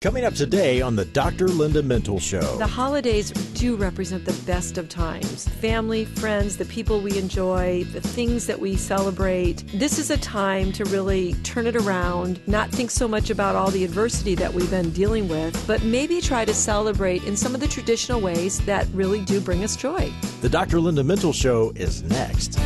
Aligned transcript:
Coming 0.00 0.24
up 0.24 0.34
today 0.34 0.80
on 0.80 0.94
the 0.94 1.06
Dr. 1.06 1.48
Linda 1.48 1.82
Mintle 1.82 2.20
Show. 2.20 2.56
The 2.58 2.68
holidays 2.68 3.32
do 3.32 3.74
represent 3.74 4.24
the 4.24 4.44
best 4.46 4.78
of 4.78 4.88
times. 4.88 5.48
Family, 5.48 6.04
friends, 6.04 6.56
the 6.56 6.66
people 6.66 7.00
we 7.00 7.18
enjoy, 7.18 7.82
the 7.82 8.00
things 8.00 8.46
that 8.46 8.60
we 8.60 8.76
celebrate. 8.76 9.64
This 9.74 9.98
is 9.98 10.12
a 10.12 10.16
time 10.18 10.70
to 10.74 10.84
really 10.84 11.34
turn 11.42 11.66
it 11.66 11.74
around, 11.74 12.38
not 12.46 12.70
think 12.70 12.92
so 12.92 13.08
much 13.08 13.30
about 13.30 13.56
all 13.56 13.72
the 13.72 13.82
adversity 13.82 14.36
that 14.36 14.54
we've 14.54 14.70
been 14.70 14.90
dealing 14.90 15.26
with, 15.26 15.66
but 15.66 15.82
maybe 15.82 16.20
try 16.20 16.44
to 16.44 16.54
celebrate 16.54 17.24
in 17.24 17.36
some 17.36 17.52
of 17.52 17.60
the 17.60 17.66
traditional 17.66 18.20
ways 18.20 18.60
that 18.66 18.86
really 18.92 19.22
do 19.22 19.40
bring 19.40 19.64
us 19.64 19.74
joy. 19.74 20.12
The 20.42 20.48
Dr. 20.48 20.78
Linda 20.78 21.02
Mintle 21.02 21.34
Show 21.34 21.72
is 21.74 22.04
next. 22.04 22.56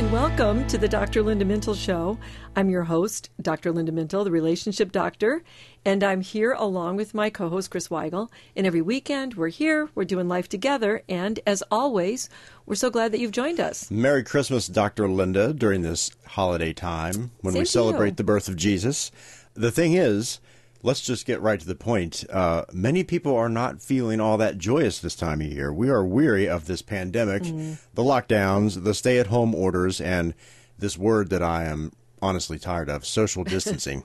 And 0.00 0.10
welcome 0.10 0.66
to 0.68 0.78
the 0.78 0.88
Dr. 0.88 1.22
Linda 1.22 1.44
Mintle 1.44 1.76
Show. 1.76 2.18
I'm 2.56 2.70
your 2.70 2.84
host, 2.84 3.28
Dr. 3.42 3.70
Linda 3.70 3.92
Mintle, 3.92 4.24
the 4.24 4.30
relationship 4.30 4.92
doctor, 4.92 5.42
and 5.84 6.02
I'm 6.02 6.22
here 6.22 6.52
along 6.52 6.96
with 6.96 7.12
my 7.12 7.28
co 7.28 7.50
host, 7.50 7.70
Chris 7.70 7.88
Weigel. 7.88 8.30
And 8.56 8.66
every 8.66 8.80
weekend, 8.80 9.34
we're 9.34 9.48
here, 9.48 9.90
we're 9.94 10.06
doing 10.06 10.26
life 10.26 10.48
together, 10.48 11.02
and 11.06 11.38
as 11.46 11.62
always, 11.70 12.30
we're 12.64 12.76
so 12.76 12.88
glad 12.88 13.12
that 13.12 13.20
you've 13.20 13.30
joined 13.30 13.60
us. 13.60 13.90
Merry 13.90 14.24
Christmas, 14.24 14.68
Dr. 14.68 15.06
Linda, 15.06 15.52
during 15.52 15.82
this 15.82 16.12
holiday 16.28 16.72
time 16.72 17.32
when 17.42 17.52
Same 17.52 17.60
we 17.60 17.66
celebrate 17.66 18.08
you. 18.08 18.14
the 18.14 18.24
birth 18.24 18.48
of 18.48 18.56
Jesus. 18.56 19.12
The 19.52 19.70
thing 19.70 19.92
is, 19.92 20.40
let's 20.82 21.00
just 21.00 21.26
get 21.26 21.40
right 21.40 21.60
to 21.60 21.66
the 21.66 21.74
point. 21.74 22.24
Uh, 22.30 22.64
many 22.72 23.04
people 23.04 23.34
are 23.36 23.48
not 23.48 23.82
feeling 23.82 24.20
all 24.20 24.36
that 24.38 24.58
joyous 24.58 24.98
this 24.98 25.14
time 25.14 25.40
of 25.40 25.46
year. 25.46 25.72
We 25.72 25.90
are 25.90 26.04
weary 26.04 26.48
of 26.48 26.66
this 26.66 26.82
pandemic, 26.82 27.42
Mm. 27.42 27.78
the 27.94 28.02
lockdowns, 28.02 28.82
the 28.84 28.94
stay 28.94 29.18
at 29.18 29.26
home 29.28 29.54
orders, 29.54 30.00
and 30.00 30.34
this 30.78 30.96
word 30.96 31.30
that 31.30 31.42
I 31.42 31.64
am 31.64 31.92
honestly 32.22 32.58
tired 32.58 32.88
of 32.88 33.06
social 33.06 33.44
distancing. 33.54 34.02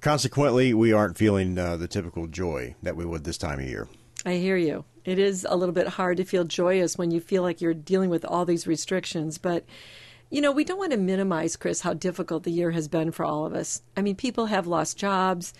Consequently, 0.00 0.72
we 0.74 0.92
aren't 0.92 1.16
feeling 1.18 1.58
uh, 1.58 1.76
the 1.76 1.88
typical 1.88 2.26
joy 2.26 2.74
that 2.82 2.96
we 2.96 3.04
would 3.04 3.24
this 3.24 3.38
time 3.38 3.58
of 3.58 3.66
year. 3.66 3.88
I 4.24 4.34
hear 4.34 4.56
you. 4.56 4.84
It 5.04 5.18
is 5.18 5.46
a 5.48 5.56
little 5.56 5.74
bit 5.74 5.88
hard 5.88 6.18
to 6.18 6.24
feel 6.24 6.44
joyous 6.44 6.98
when 6.98 7.10
you 7.10 7.20
feel 7.20 7.42
like 7.42 7.60
you're 7.60 7.74
dealing 7.74 8.10
with 8.10 8.24
all 8.24 8.44
these 8.44 8.66
restrictions, 8.66 9.38
but 9.38 9.64
you 10.30 10.40
know, 10.40 10.52
we 10.52 10.62
don't 10.62 10.78
want 10.78 10.92
to 10.92 10.96
minimize, 10.98 11.56
Chris, 11.56 11.80
how 11.80 11.92
difficult 11.92 12.44
the 12.44 12.52
year 12.52 12.70
has 12.70 12.86
been 12.86 13.10
for 13.10 13.24
all 13.24 13.46
of 13.46 13.52
us. 13.54 13.82
I 13.96 14.02
mean, 14.02 14.14
people 14.14 14.46
have 14.46 14.66
lost 14.68 14.96
jobs, 14.96 15.52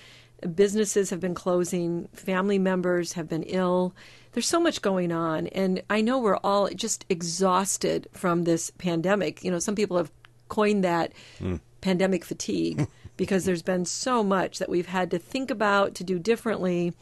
businesses 0.55 1.11
have 1.11 1.21
been 1.21 1.35
closing, 1.35 2.09
family 2.13 2.59
members 2.59 3.15
have 3.15 3.29
been 3.29 3.43
ill. 3.45 3.95
There's 4.33 4.47
so 4.47 4.61
much 4.61 4.83
going 4.83 5.13
on, 5.13 5.49
and 5.49 5.83
I 5.91 6.01
know 6.01 6.19
we're 6.19 6.37
all 6.37 6.69
just 6.69 7.05
exhausted 7.09 8.09
from 8.13 8.45
this 8.45 8.71
pandemic. 8.71 9.43
You 9.43 9.51
know, 9.51 9.59
some 9.59 9.75
people 9.75 9.97
have 9.97 10.13
coined 10.49 10.85
that 10.85 11.13
hmm. 11.39 11.57
pandemic 11.81 12.25
fatigue 12.25 12.87
because 13.17 13.45
there's 13.45 13.63
been 13.63 13.85
so 13.85 14.23
much 14.23 14.59
that 14.59 14.69
we've 14.69 14.87
had 14.87 15.11
to 15.11 15.19
think 15.19 15.51
about, 15.51 15.95
to 15.97 16.05
do 16.05 16.19
differently. 16.19 16.93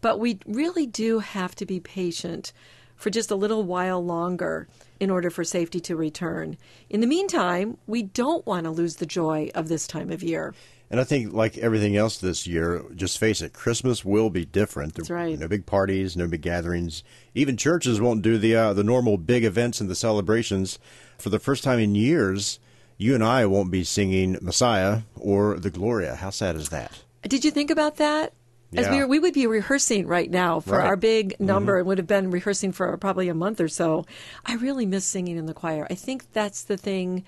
But 0.00 0.18
we 0.18 0.38
really 0.46 0.86
do 0.86 1.18
have 1.18 1.54
to 1.56 1.66
be 1.66 1.78
patient 1.78 2.52
for 2.96 3.10
just 3.10 3.30
a 3.30 3.36
little 3.36 3.62
while 3.62 4.04
longer 4.04 4.68
in 5.00 5.10
order 5.10 5.30
for 5.30 5.44
safety 5.44 5.80
to 5.80 5.96
return. 5.96 6.56
In 6.90 7.00
the 7.00 7.06
meantime, 7.06 7.78
we 7.86 8.02
don't 8.02 8.46
want 8.46 8.64
to 8.64 8.70
lose 8.70 8.96
the 8.96 9.06
joy 9.06 9.50
of 9.54 9.68
this 9.68 9.86
time 9.86 10.10
of 10.10 10.22
year. 10.22 10.54
And 10.90 10.98
I 10.98 11.04
think, 11.04 11.32
like 11.32 11.56
everything 11.58 11.96
else 11.96 12.18
this 12.18 12.48
year, 12.48 12.82
just 12.96 13.18
face 13.18 13.42
it, 13.42 13.52
Christmas 13.52 14.04
will 14.04 14.28
be 14.28 14.44
different. 14.44 14.94
That's 14.94 15.08
right. 15.08 15.38
No 15.38 15.46
big 15.46 15.64
parties, 15.64 16.16
no 16.16 16.26
big 16.26 16.42
gatherings. 16.42 17.04
Even 17.34 17.56
churches 17.56 18.00
won't 18.00 18.22
do 18.22 18.38
the 18.38 18.56
uh, 18.56 18.72
the 18.72 18.82
normal 18.82 19.16
big 19.16 19.44
events 19.44 19.80
and 19.80 19.88
the 19.88 19.94
celebrations. 19.94 20.78
For 21.18 21.28
the 21.28 21.38
first 21.38 21.62
time 21.62 21.78
in 21.78 21.94
years, 21.94 22.58
you 22.96 23.14
and 23.14 23.22
I 23.22 23.46
won't 23.46 23.70
be 23.70 23.84
singing 23.84 24.36
Messiah 24.42 25.02
or 25.16 25.58
the 25.58 25.70
Gloria. 25.70 26.16
How 26.16 26.30
sad 26.30 26.56
is 26.56 26.70
that? 26.70 27.02
Did 27.22 27.44
you 27.44 27.50
think 27.52 27.70
about 27.70 27.96
that? 27.96 28.32
As 28.76 28.88
we 28.88 28.98
were, 28.98 29.06
we 29.08 29.18
would 29.18 29.34
be 29.34 29.46
rehearsing 29.48 30.06
right 30.06 30.30
now 30.30 30.60
for 30.60 30.72
Right. 30.72 30.78
Mm-hmm. 30.78 30.86
our 30.88 30.96
big 30.96 31.40
number 31.40 31.78
and 31.78 31.86
would 31.88 31.98
have 31.98 32.06
been 32.06 32.30
rehearsing 32.30 32.70
for 32.72 32.96
probably 32.98 33.28
a 33.28 33.34
month 33.34 33.60
or 33.60 33.66
so. 33.68 34.06
I 34.46 34.54
really 34.54 34.86
miss 34.86 35.04
singing 35.04 35.36
in 35.36 35.46
the 35.46 35.54
choir. 35.54 35.86
I 35.90 35.94
think 35.94 36.32
that's 36.32 36.62
the 36.62 36.76
thing 36.76 37.24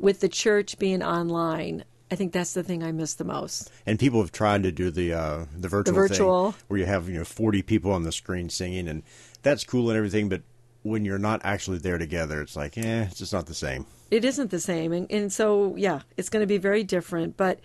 with 0.00 0.20
the 0.20 0.28
church 0.28 0.78
being 0.78 1.02
online. 1.02 1.84
I 2.10 2.16
think 2.16 2.32
that's 2.32 2.54
the 2.54 2.62
thing 2.62 2.82
I 2.82 2.90
miss 2.92 3.14
the 3.14 3.24
most. 3.24 3.70
And 3.86 3.98
people 3.98 4.20
have 4.20 4.32
tried 4.32 4.64
to 4.64 4.72
do 4.72 4.90
the 4.90 5.12
uh, 5.12 5.44
the 5.56 5.68
virtual, 5.68 5.94
the 5.94 6.08
virtual. 6.08 6.52
thing 6.52 6.64
where 6.68 6.80
you 6.80 6.86
have 6.86 7.08
you 7.08 7.18
know 7.18 7.24
forty 7.24 7.62
people 7.62 7.92
on 7.92 8.02
the 8.02 8.12
screen 8.12 8.50
singing, 8.50 8.88
and 8.88 9.02
that's 9.42 9.64
cool 9.64 9.90
and 9.90 9.96
everything. 9.96 10.28
But 10.28 10.42
when 10.82 11.04
you're 11.04 11.18
not 11.18 11.40
actually 11.44 11.78
there 11.78 11.98
together, 11.98 12.40
it's 12.40 12.56
like, 12.56 12.78
eh, 12.78 13.04
it's 13.04 13.18
just 13.18 13.32
not 13.32 13.46
the 13.46 13.54
same. 13.54 13.86
It 14.10 14.24
isn't 14.24 14.50
the 14.50 14.60
same. 14.60 14.92
And, 14.92 15.10
and 15.10 15.32
so, 15.32 15.76
yeah, 15.76 16.00
it's 16.16 16.28
going 16.28 16.42
to 16.42 16.46
be 16.46 16.58
very 16.58 16.82
different. 16.82 17.36
But 17.36 17.60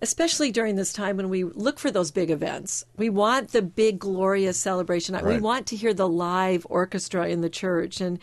especially 0.00 0.50
during 0.50 0.76
this 0.76 0.92
time 0.92 1.16
when 1.16 1.28
we 1.28 1.44
look 1.44 1.78
for 1.78 1.90
those 1.90 2.10
big 2.10 2.30
events, 2.30 2.84
we 2.96 3.08
want 3.08 3.52
the 3.52 3.62
big, 3.62 3.98
glorious 3.98 4.58
celebration. 4.58 5.18
We 5.24 5.38
want 5.38 5.66
to 5.68 5.76
hear 5.76 5.94
the 5.94 6.08
live 6.08 6.66
orchestra 6.68 7.28
in 7.28 7.40
the 7.40 7.50
church. 7.50 8.00
And 8.00 8.18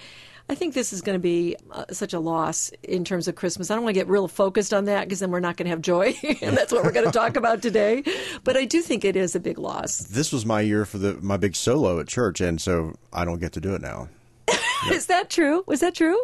I 0.49 0.55
think 0.55 0.73
this 0.73 0.91
is 0.91 1.01
going 1.01 1.15
to 1.15 1.21
be 1.21 1.55
uh, 1.71 1.85
such 1.91 2.13
a 2.13 2.19
loss 2.19 2.71
in 2.81 3.05
terms 3.05 3.27
of 3.27 3.35
Christmas. 3.35 3.69
I 3.69 3.75
don't 3.75 3.83
want 3.83 3.93
to 3.93 3.99
get 3.99 4.07
real 4.07 4.27
focused 4.27 4.73
on 4.73 4.85
that 4.85 5.03
because 5.03 5.19
then 5.19 5.29
we're 5.29 5.39
not 5.39 5.57
going 5.57 5.65
to 5.65 5.69
have 5.69 5.81
joy. 5.81 6.15
and 6.41 6.57
that's 6.57 6.71
what 6.73 6.83
we're 6.83 6.91
going 6.91 7.05
to 7.05 7.11
talk 7.11 7.35
about 7.35 7.61
today. 7.61 8.03
But 8.43 8.57
I 8.57 8.65
do 8.65 8.81
think 8.81 9.05
it 9.05 9.15
is 9.15 9.35
a 9.35 9.39
big 9.39 9.59
loss. 9.59 9.99
This 9.99 10.31
was 10.31 10.47
my 10.47 10.61
year 10.61 10.85
for 10.85 10.97
the 10.97 11.13
my 11.21 11.37
big 11.37 11.55
solo 11.55 11.99
at 11.99 12.07
church, 12.07 12.41
and 12.41 12.59
so 12.59 12.95
I 13.13 13.25
don't 13.25 13.39
get 13.39 13.53
to 13.53 13.61
do 13.61 13.75
it 13.75 13.81
now. 13.81 14.09
Is 14.91 15.05
that 15.05 15.29
true? 15.29 15.63
Was 15.67 15.81
that 15.81 15.93
true? 15.93 16.17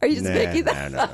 Are 0.00 0.08
you 0.08 0.14
just 0.14 0.26
Nah, 0.26 0.34
making 0.34 0.64
that? 0.64 0.92
nah, 0.92 1.08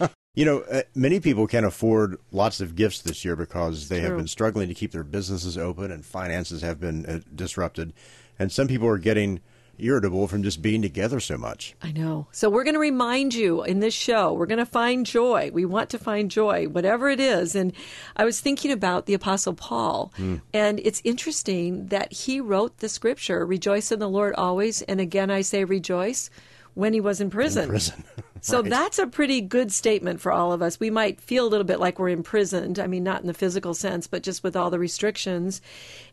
no. 0.00 0.08
you 0.34 0.44
know, 0.44 0.60
uh, 0.60 0.82
many 0.94 1.18
people 1.18 1.46
can't 1.46 1.64
afford 1.64 2.18
lots 2.30 2.60
of 2.60 2.74
gifts 2.74 3.00
this 3.00 3.24
year 3.24 3.36
because 3.36 3.88
they 3.88 4.00
have 4.00 4.16
been 4.16 4.28
struggling 4.28 4.68
to 4.68 4.74
keep 4.74 4.92
their 4.92 5.04
businesses 5.04 5.56
open 5.56 5.90
and 5.90 6.04
finances 6.04 6.60
have 6.62 6.78
been 6.80 7.06
uh, 7.06 7.20
disrupted. 7.34 7.92
And 8.38 8.50
some 8.52 8.68
people 8.68 8.88
are 8.88 8.98
getting 8.98 9.40
irritable 9.82 10.28
from 10.28 10.42
just 10.42 10.62
being 10.62 10.82
together 10.82 11.20
so 11.20 11.36
much. 11.36 11.74
I 11.82 11.92
know. 11.92 12.26
So 12.32 12.48
we're 12.50 12.64
going 12.64 12.74
to 12.74 12.80
remind 12.80 13.34
you 13.34 13.62
in 13.64 13.80
this 13.80 13.94
show, 13.94 14.32
we're 14.32 14.46
going 14.46 14.58
to 14.58 14.66
find 14.66 15.06
joy. 15.06 15.50
We 15.52 15.64
want 15.64 15.90
to 15.90 15.98
find 15.98 16.30
joy, 16.30 16.66
whatever 16.66 17.08
it 17.08 17.20
is. 17.20 17.54
And 17.54 17.72
I 18.16 18.24
was 18.24 18.40
thinking 18.40 18.70
about 18.70 19.06
the 19.06 19.14
Apostle 19.14 19.54
Paul, 19.54 20.12
hmm. 20.16 20.36
and 20.52 20.80
it's 20.80 21.02
interesting 21.04 21.86
that 21.86 22.12
he 22.12 22.40
wrote 22.40 22.78
the 22.78 22.88
scripture, 22.88 23.44
rejoice 23.44 23.92
in 23.92 23.98
the 23.98 24.08
Lord 24.08 24.34
always. 24.36 24.82
And 24.82 25.00
again, 25.00 25.30
I 25.30 25.42
say 25.42 25.64
rejoice 25.64 26.30
when 26.74 26.92
he 26.92 27.00
was 27.00 27.20
in 27.20 27.30
prison. 27.30 27.68
prison. 27.68 28.04
So 28.42 28.62
Right. 28.62 28.70
that's 28.70 28.98
a 28.98 29.06
pretty 29.06 29.42
good 29.42 29.70
statement 29.70 30.18
for 30.22 30.32
all 30.32 30.50
of 30.50 30.62
us. 30.62 30.80
We 30.80 30.88
might 30.88 31.20
feel 31.20 31.46
a 31.46 31.48
little 31.50 31.64
bit 31.66 31.78
like 31.78 31.98
we're 31.98 32.08
imprisoned. 32.08 32.78
I 32.78 32.86
mean, 32.86 33.04
not 33.04 33.20
in 33.20 33.26
the 33.26 33.34
physical 33.34 33.74
sense, 33.74 34.06
but 34.06 34.22
just 34.22 34.42
with 34.42 34.56
all 34.56 34.70
the 34.70 34.78
restrictions. 34.78 35.60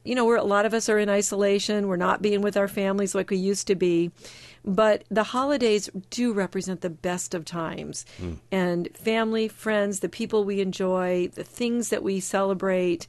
You 0.04 0.14
know, 0.14 0.26
we're, 0.26 0.36
a 0.36 0.44
lot 0.44 0.66
of 0.66 0.74
us 0.74 0.90
are 0.90 1.00
in 1.00 1.08
isolation. 1.08 1.88
We're 1.88 1.96
not 1.96 2.22
being 2.22 2.42
with 2.42 2.58
our 2.58 2.68
families 2.68 3.16
like 3.16 3.30
we 3.30 3.38
used 3.38 3.66
to 3.68 3.76
be. 3.76 4.12
But 4.66 5.06
the 5.10 5.24
holidays 5.24 5.90
do 6.10 6.34
represent 6.34 6.82
the 6.82 6.90
best 6.90 7.34
of 7.34 7.46
times. 7.46 8.06
Hmm. 8.20 8.34
And 8.52 8.90
family, 8.94 9.48
friends, 9.48 10.02
the 10.02 10.10
people 10.10 10.44
we 10.44 10.60
enjoy, 10.60 11.30
the 11.34 11.46
things 11.46 11.88
that 11.90 12.04
we 12.04 12.20
celebrate 12.20 13.08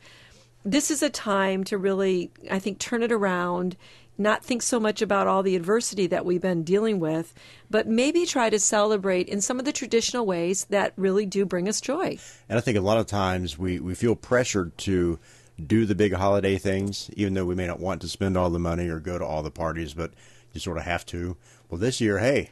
this 0.64 0.90
is 0.90 1.02
a 1.02 1.08
time 1.10 1.64
to 1.64 1.78
really, 1.78 2.30
I 2.50 2.58
think, 2.58 2.78
turn 2.78 3.02
it 3.02 3.12
around, 3.12 3.76
not 4.18 4.44
think 4.44 4.62
so 4.62 4.80
much 4.80 5.00
about 5.00 5.26
all 5.26 5.42
the 5.42 5.54
adversity 5.56 6.06
that 6.08 6.24
we've 6.24 6.40
been 6.42 6.64
dealing 6.64 6.98
with, 7.00 7.32
but 7.70 7.86
maybe 7.86 8.26
try 8.26 8.50
to 8.50 8.58
celebrate 8.58 9.28
in 9.28 9.40
some 9.40 9.58
of 9.58 9.64
the 9.64 9.72
traditional 9.72 10.26
ways 10.26 10.64
that 10.70 10.92
really 10.96 11.24
do 11.26 11.44
bring 11.46 11.68
us 11.68 11.80
joy. 11.80 12.18
And 12.48 12.58
I 12.58 12.60
think 12.60 12.76
a 12.76 12.80
lot 12.82 12.98
of 12.98 13.06
times 13.06 13.58
we, 13.58 13.78
we 13.78 13.94
feel 13.94 14.16
pressured 14.16 14.76
to 14.78 15.18
do 15.64 15.86
the 15.86 15.94
big 15.94 16.12
holiday 16.14 16.58
things, 16.58 17.10
even 17.16 17.34
though 17.34 17.44
we 17.44 17.54
may 17.54 17.66
not 17.66 17.80
want 17.80 18.00
to 18.02 18.08
spend 18.08 18.36
all 18.36 18.50
the 18.50 18.58
money 18.58 18.88
or 18.88 19.00
go 19.00 19.18
to 19.18 19.24
all 19.24 19.42
the 19.42 19.50
parties, 19.50 19.94
but 19.94 20.12
you 20.52 20.60
sort 20.60 20.78
of 20.78 20.84
have 20.84 21.04
to. 21.06 21.36
Well, 21.68 21.78
this 21.80 22.00
year, 22.00 22.18
hey, 22.18 22.50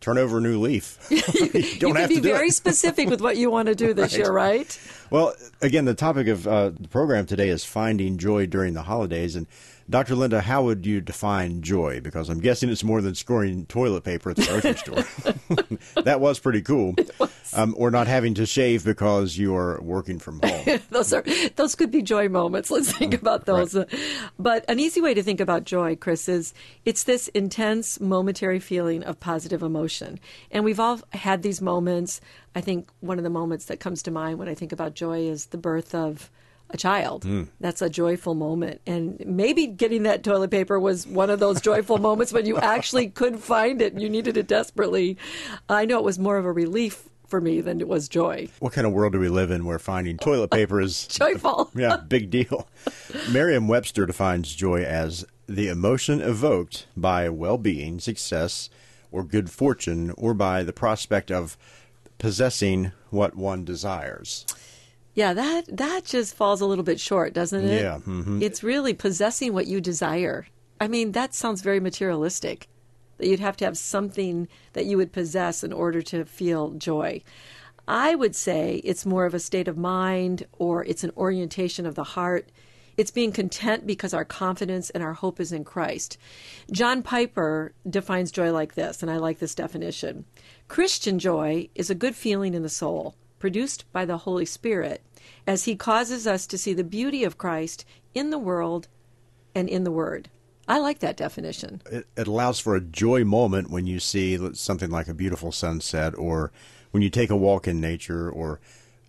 turn 0.00 0.18
over 0.18 0.38
a 0.38 0.40
new 0.40 0.60
leaf. 0.60 0.98
you 1.10 1.20
don't 1.22 1.54
you 1.54 1.78
can 1.78 1.96
have 1.96 2.08
be 2.08 2.16
do 2.16 2.22
very 2.22 2.48
it. 2.48 2.52
specific 2.54 3.08
with 3.08 3.20
what 3.20 3.36
you 3.36 3.50
want 3.50 3.68
to 3.68 3.74
do 3.74 3.94
this 3.94 4.12
Right. 4.16 4.18
year, 4.18 4.32
right? 4.32 4.80
Well, 5.10 5.34
again, 5.62 5.84
the 5.86 5.94
topic 5.94 6.26
of 6.28 6.46
uh, 6.46 6.70
the 6.78 6.88
program 6.88 7.26
today 7.26 7.48
is 7.48 7.64
finding 7.64 8.18
joy 8.18 8.46
during 8.46 8.74
the 8.74 8.82
holidays. 8.82 9.34
And 9.36 9.46
Dr. 9.88 10.16
Linda, 10.16 10.40
how 10.40 10.64
would 10.64 10.84
you 10.84 11.00
define 11.00 11.62
joy? 11.62 12.00
Because 12.00 12.28
I'm 12.28 12.40
guessing 12.40 12.70
it's 12.70 12.82
more 12.82 13.00
than 13.00 13.14
scoring 13.14 13.66
toilet 13.66 14.02
paper 14.02 14.30
at 14.30 14.36
the 14.36 14.44
grocery 14.44 14.74
store. 15.94 16.02
that 16.02 16.20
was 16.20 16.40
pretty 16.40 16.60
cool. 16.62 16.96
Um, 17.54 17.74
or 17.78 17.92
not 17.92 18.08
having 18.08 18.34
to 18.34 18.46
shave 18.46 18.84
because 18.84 19.38
you're 19.38 19.80
working 19.80 20.18
from 20.18 20.40
home. 20.42 20.80
those 20.90 21.12
are 21.12 21.22
those 21.54 21.76
could 21.76 21.92
be 21.92 22.02
joy 22.02 22.28
moments. 22.28 22.70
Let's 22.70 22.92
think 22.92 23.14
about 23.14 23.46
those. 23.46 23.76
Right. 23.76 23.88
But 24.38 24.64
an 24.68 24.80
easy 24.80 25.00
way 25.00 25.14
to 25.14 25.22
think 25.22 25.40
about 25.40 25.64
joy, 25.64 25.94
Chris, 25.94 26.28
is 26.28 26.52
it's 26.84 27.04
this 27.04 27.28
intense 27.28 28.00
momentary 28.00 28.58
feeling 28.58 29.04
of 29.04 29.20
positive 29.20 29.62
emotion. 29.62 30.18
And 30.50 30.64
we've 30.64 30.80
all 30.80 31.00
had 31.12 31.42
these 31.42 31.62
moments. 31.62 32.20
I 32.56 32.60
think 32.60 32.88
one 33.00 33.18
of 33.18 33.24
the 33.24 33.30
moments 33.30 33.66
that 33.66 33.78
comes 33.78 34.02
to 34.04 34.10
mind 34.10 34.38
when 34.38 34.48
I 34.48 34.54
think 34.54 34.72
about 34.72 34.94
joy 34.94 35.20
is 35.20 35.46
the 35.46 35.58
birth 35.58 35.94
of 35.94 36.30
a 36.70 36.76
child. 36.76 37.24
Hmm. 37.24 37.44
That's 37.60 37.82
a 37.82 37.88
joyful 37.90 38.34
moment. 38.34 38.80
And 38.86 39.22
maybe 39.24 39.66
getting 39.66 40.02
that 40.04 40.22
toilet 40.22 40.50
paper 40.50 40.78
was 40.80 41.06
one 41.06 41.30
of 41.30 41.38
those 41.40 41.60
joyful 41.60 41.98
moments 42.08 42.32
when 42.32 42.46
you 42.46 42.58
actually 42.58 43.08
could 43.08 43.38
find 43.38 43.80
it 43.80 43.92
and 43.92 44.02
you 44.02 44.08
needed 44.10 44.36
it 44.36 44.46
desperately. 44.48 45.16
I 45.68 45.84
know 45.84 45.98
it 45.98 46.04
was 46.04 46.18
more 46.18 46.38
of 46.38 46.44
a 46.44 46.52
relief 46.52 47.08
for 47.26 47.40
me 47.40 47.60
than 47.60 47.80
it 47.80 47.88
was 47.88 48.08
joy. 48.08 48.48
what 48.60 48.72
kind 48.72 48.86
of 48.86 48.92
world 48.92 49.12
do 49.12 49.18
we 49.18 49.28
live 49.28 49.50
in 49.50 49.64
where 49.64 49.80
finding 49.80 50.16
toilet 50.16 50.50
paper 50.50 50.80
is 50.80 51.06
Joyful. 51.08 51.70
yeah, 51.74 51.96
big 51.96 52.30
deal. 52.30 52.68
Merriam 53.30 53.66
Webster 53.66 54.06
defines 54.06 54.54
joy 54.54 54.82
as 54.84 55.24
the 55.48 55.68
emotion 55.68 56.20
evoked 56.20 56.86
by 56.96 57.28
well 57.28 57.58
being, 57.58 57.98
success, 57.98 58.70
or 59.10 59.24
good 59.24 59.50
fortune, 59.50 60.12
or 60.16 60.34
by 60.34 60.62
the 60.62 60.72
prospect 60.72 61.30
of 61.30 61.56
possessing 62.18 62.92
what 63.10 63.36
one 63.36 63.64
desires. 63.64 64.46
Yeah, 65.16 65.32
that 65.32 65.76
that 65.78 66.04
just 66.04 66.36
falls 66.36 66.60
a 66.60 66.66
little 66.66 66.84
bit 66.84 67.00
short, 67.00 67.32
doesn't 67.32 67.64
it? 67.64 67.80
Yeah, 67.82 67.98
mhm. 68.06 68.42
It's 68.42 68.62
really 68.62 68.92
possessing 68.92 69.54
what 69.54 69.66
you 69.66 69.80
desire. 69.80 70.46
I 70.78 70.88
mean, 70.88 71.12
that 71.12 71.34
sounds 71.34 71.62
very 71.62 71.80
materialistic. 71.80 72.68
That 73.16 73.26
you'd 73.26 73.40
have 73.40 73.56
to 73.56 73.64
have 73.64 73.78
something 73.78 74.46
that 74.74 74.84
you 74.84 74.98
would 74.98 75.12
possess 75.12 75.64
in 75.64 75.72
order 75.72 76.02
to 76.02 76.26
feel 76.26 76.72
joy. 76.72 77.22
I 77.88 78.14
would 78.14 78.36
say 78.36 78.82
it's 78.84 79.06
more 79.06 79.24
of 79.24 79.32
a 79.32 79.38
state 79.40 79.68
of 79.68 79.78
mind 79.78 80.44
or 80.58 80.84
it's 80.84 81.02
an 81.02 81.12
orientation 81.16 81.86
of 81.86 81.94
the 81.94 82.04
heart. 82.04 82.50
It's 82.98 83.10
being 83.10 83.32
content 83.32 83.86
because 83.86 84.12
our 84.12 84.24
confidence 84.24 84.90
and 84.90 85.02
our 85.02 85.14
hope 85.14 85.40
is 85.40 85.50
in 85.50 85.64
Christ. 85.64 86.18
John 86.70 87.02
Piper 87.02 87.72
defines 87.88 88.30
joy 88.30 88.52
like 88.52 88.74
this, 88.74 89.00
and 89.02 89.10
I 89.10 89.16
like 89.16 89.38
this 89.38 89.54
definition 89.54 90.26
Christian 90.68 91.18
joy 91.18 91.70
is 91.74 91.88
a 91.88 91.94
good 91.94 92.14
feeling 92.16 92.52
in 92.52 92.62
the 92.62 92.68
soul, 92.68 93.14
produced 93.38 93.84
by 93.92 94.04
the 94.04 94.18
Holy 94.18 94.44
Spirit, 94.44 95.02
as 95.46 95.64
He 95.64 95.76
causes 95.76 96.26
us 96.26 96.46
to 96.46 96.58
see 96.58 96.72
the 96.72 96.84
beauty 96.84 97.24
of 97.24 97.38
Christ 97.38 97.84
in 98.14 98.30
the 98.30 98.38
world 98.38 98.88
and 99.54 99.68
in 99.68 99.84
the 99.84 99.92
Word. 99.92 100.28
I 100.68 100.78
like 100.78 100.98
that 100.98 101.16
definition. 101.16 101.82
It, 101.90 102.06
it 102.16 102.26
allows 102.26 102.58
for 102.58 102.74
a 102.74 102.80
joy 102.80 103.24
moment 103.24 103.70
when 103.70 103.86
you 103.86 104.00
see 104.00 104.38
something 104.54 104.90
like 104.90 105.08
a 105.08 105.14
beautiful 105.14 105.52
sunset, 105.52 106.16
or 106.16 106.50
when 106.90 107.02
you 107.02 107.10
take 107.10 107.30
a 107.30 107.36
walk 107.36 107.68
in 107.68 107.80
nature, 107.80 108.28
or 108.28 108.60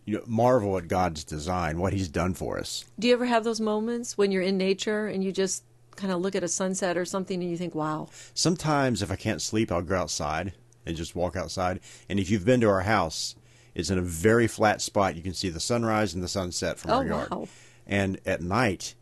you 0.05 0.15
know, 0.15 0.23
marvel 0.25 0.77
at 0.77 0.87
God's 0.87 1.23
design, 1.23 1.79
what 1.79 1.93
He's 1.93 2.07
done 2.07 2.33
for 2.33 2.59
us. 2.59 2.85
Do 2.97 3.07
you 3.07 3.13
ever 3.13 3.25
have 3.25 3.43
those 3.43 3.59
moments 3.59 4.17
when 4.17 4.31
you're 4.31 4.43
in 4.43 4.57
nature 4.57 5.07
and 5.07 5.23
you 5.23 5.31
just 5.31 5.63
kind 5.95 6.13
of 6.13 6.21
look 6.21 6.35
at 6.35 6.43
a 6.43 6.47
sunset 6.47 6.95
or 6.95 7.05
something 7.05 7.41
and 7.41 7.51
you 7.51 7.57
think, 7.57 7.75
wow, 7.75 8.07
Sometimes, 8.33 9.01
if 9.01 9.11
I 9.11 9.15
can't 9.15 9.41
sleep, 9.41 9.71
I'll 9.71 9.81
go 9.81 9.97
outside 9.97 10.53
and 10.85 10.95
just 10.95 11.15
walk 11.15 11.35
outside. 11.35 11.79
And 12.07 12.19
if 12.19 12.29
you've 12.29 12.45
been 12.45 12.61
to 12.61 12.69
our 12.69 12.81
house, 12.81 13.35
it's 13.77 13.89
in 13.89 13.97
a 13.97 14.01
very 14.01 14.47
flat 14.47 14.81
spot. 14.81 15.15
You 15.15 15.21
can 15.21 15.33
see 15.33 15.49
the 15.49 15.59
sunrise 15.59 16.13
and 16.13 16.23
the 16.23 16.27
sunset 16.27 16.77
from 16.79 16.91
Oh, 16.91 16.95
our 16.95 17.05
yard. 17.05 17.29
wow. 17.31 17.47
And 17.85 18.19
at 18.25 18.41
night, 18.41 18.95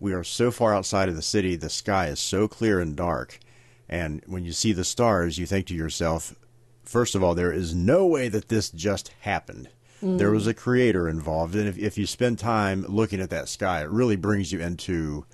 we 0.00 0.12
are 0.12 0.24
so 0.24 0.50
far 0.50 0.74
outside 0.74 1.08
of 1.08 1.14
the 1.16 1.22
city, 1.22 1.54
the 1.54 1.70
sky 1.70 2.06
is 2.08 2.18
so 2.18 2.48
clear 2.48 2.80
and 2.80 2.96
dark. 2.96 3.38
And 3.88 4.22
when 4.26 4.44
you 4.44 4.52
see 4.52 4.72
the 4.72 4.84
stars, 4.84 5.38
you 5.38 5.46
think 5.46 5.66
to 5.66 5.74
yourself, 5.74 6.34
first 6.82 7.14
of 7.14 7.22
all, 7.22 7.34
there 7.34 7.52
is 7.52 7.74
no 7.74 8.06
way 8.06 8.28
that 8.28 8.48
this 8.48 8.70
just 8.70 9.12
happened. 9.20 9.68
Mm. 10.02 10.18
There 10.18 10.30
was 10.30 10.46
a 10.46 10.54
creator 10.54 11.08
involved. 11.08 11.54
And 11.54 11.68
if, 11.68 11.78
if 11.78 11.98
you 11.98 12.06
spend 12.06 12.38
time 12.38 12.84
looking 12.88 13.20
at 13.20 13.30
that 13.30 13.48
sky, 13.48 13.82
it 13.82 13.90
really 13.90 14.16
brings 14.16 14.50
you 14.50 14.60
into 14.60 15.24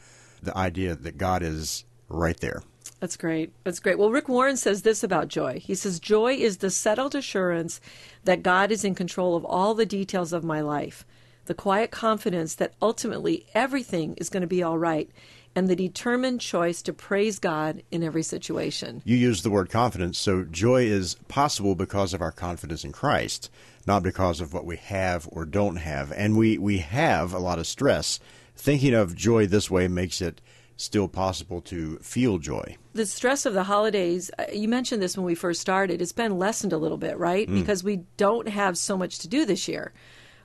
the 0.42 0.54
idea 0.56 0.94
that 0.96 1.16
God 1.16 1.42
is 1.42 1.84
right 2.08 2.38
there. 2.40 2.62
That's 3.00 3.17
great. 3.17 3.52
That's 3.64 3.81
great. 3.81 3.99
Well, 3.99 4.11
Rick 4.11 4.29
Warren 4.29 4.56
says 4.56 4.82
this 4.82 5.05
about 5.05 5.29
joy. 5.29 5.61
He 5.61 5.75
says, 5.75 6.00
Joy 6.00 6.35
is 6.35 6.58
the 6.58 6.70
settled 6.70 7.14
assurance 7.14 7.81
that 8.25 8.43
God 8.43 8.73
is 8.73 8.85
in 8.85 8.94
control 8.94 9.37
of 9.37 9.44
all 9.44 9.75
the 9.75 9.87
details 9.87 10.32
of 10.32 10.43
my 10.43 10.61
life, 10.61 11.05
the 11.46 11.55
quiet 11.55 11.90
confidence 11.90 12.55
that 12.56 12.75
ultimately 12.82 13.46
everything 13.55 14.14
is 14.14 14.29
going 14.29 14.40
to 14.40 14.49
be 14.49 14.62
all 14.62 14.79
right, 14.79 15.08
and 15.55 15.69
the 15.69 15.76
determined 15.76 16.40
choice 16.40 16.82
to 16.82 16.93
praise 16.93 17.38
God 17.38 17.82
in 17.90 18.02
every 18.02 18.23
situation. 18.23 19.02
You 19.05 19.17
use 19.17 19.43
the 19.43 19.50
word 19.50 19.70
confidence, 19.70 20.19
so 20.19 20.44
joy 20.44 20.82
is 20.82 21.14
possible 21.29 21.75
because 21.75 22.12
of 22.14 22.20
our 22.20 22.32
confidence 22.32 22.84
in 22.84 22.93
Christ, 22.93 23.50
not 23.87 24.02
because 24.02 24.41
of 24.41 24.52
what 24.52 24.67
we 24.67 24.76
have 24.76 25.29
or 25.31 25.44
don't 25.44 25.76
have. 25.76 26.12
And 26.12 26.37
we, 26.37 26.58
we 26.58 26.79
have 26.79 27.32
a 27.32 27.38
lot 27.38 27.58
of 27.58 27.67
stress. 27.67 28.20
Thinking 28.56 28.93
of 28.93 29.14
joy 29.14 29.46
this 29.46 29.70
way 29.70 29.88
makes 29.88 30.20
it 30.20 30.41
still 30.78 31.08
possible 31.08 31.60
to 31.60 31.98
feel 31.98 32.38
joy. 32.38 32.76
the 32.94 33.04
stress 33.04 33.44
of 33.44 33.52
the 33.52 33.64
holidays 33.64 34.30
uh, 34.38 34.44
you 34.52 34.69
mentioned 34.69 35.02
this 35.02 35.16
when 35.16 35.26
we 35.26 35.34
first 35.34 35.60
started 35.60 36.00
it's 36.00 36.12
been 36.12 36.38
lessened 36.38 36.72
a 36.72 36.78
little 36.78 36.96
bit 36.96 37.19
right? 37.19 37.46
Because 37.48 37.84
we 37.84 37.96
don't 38.16 38.48
have 38.48 38.78
so 38.78 38.96
much 38.96 39.19
to 39.19 39.28
do 39.28 39.44
this 39.44 39.69
year 39.69 39.92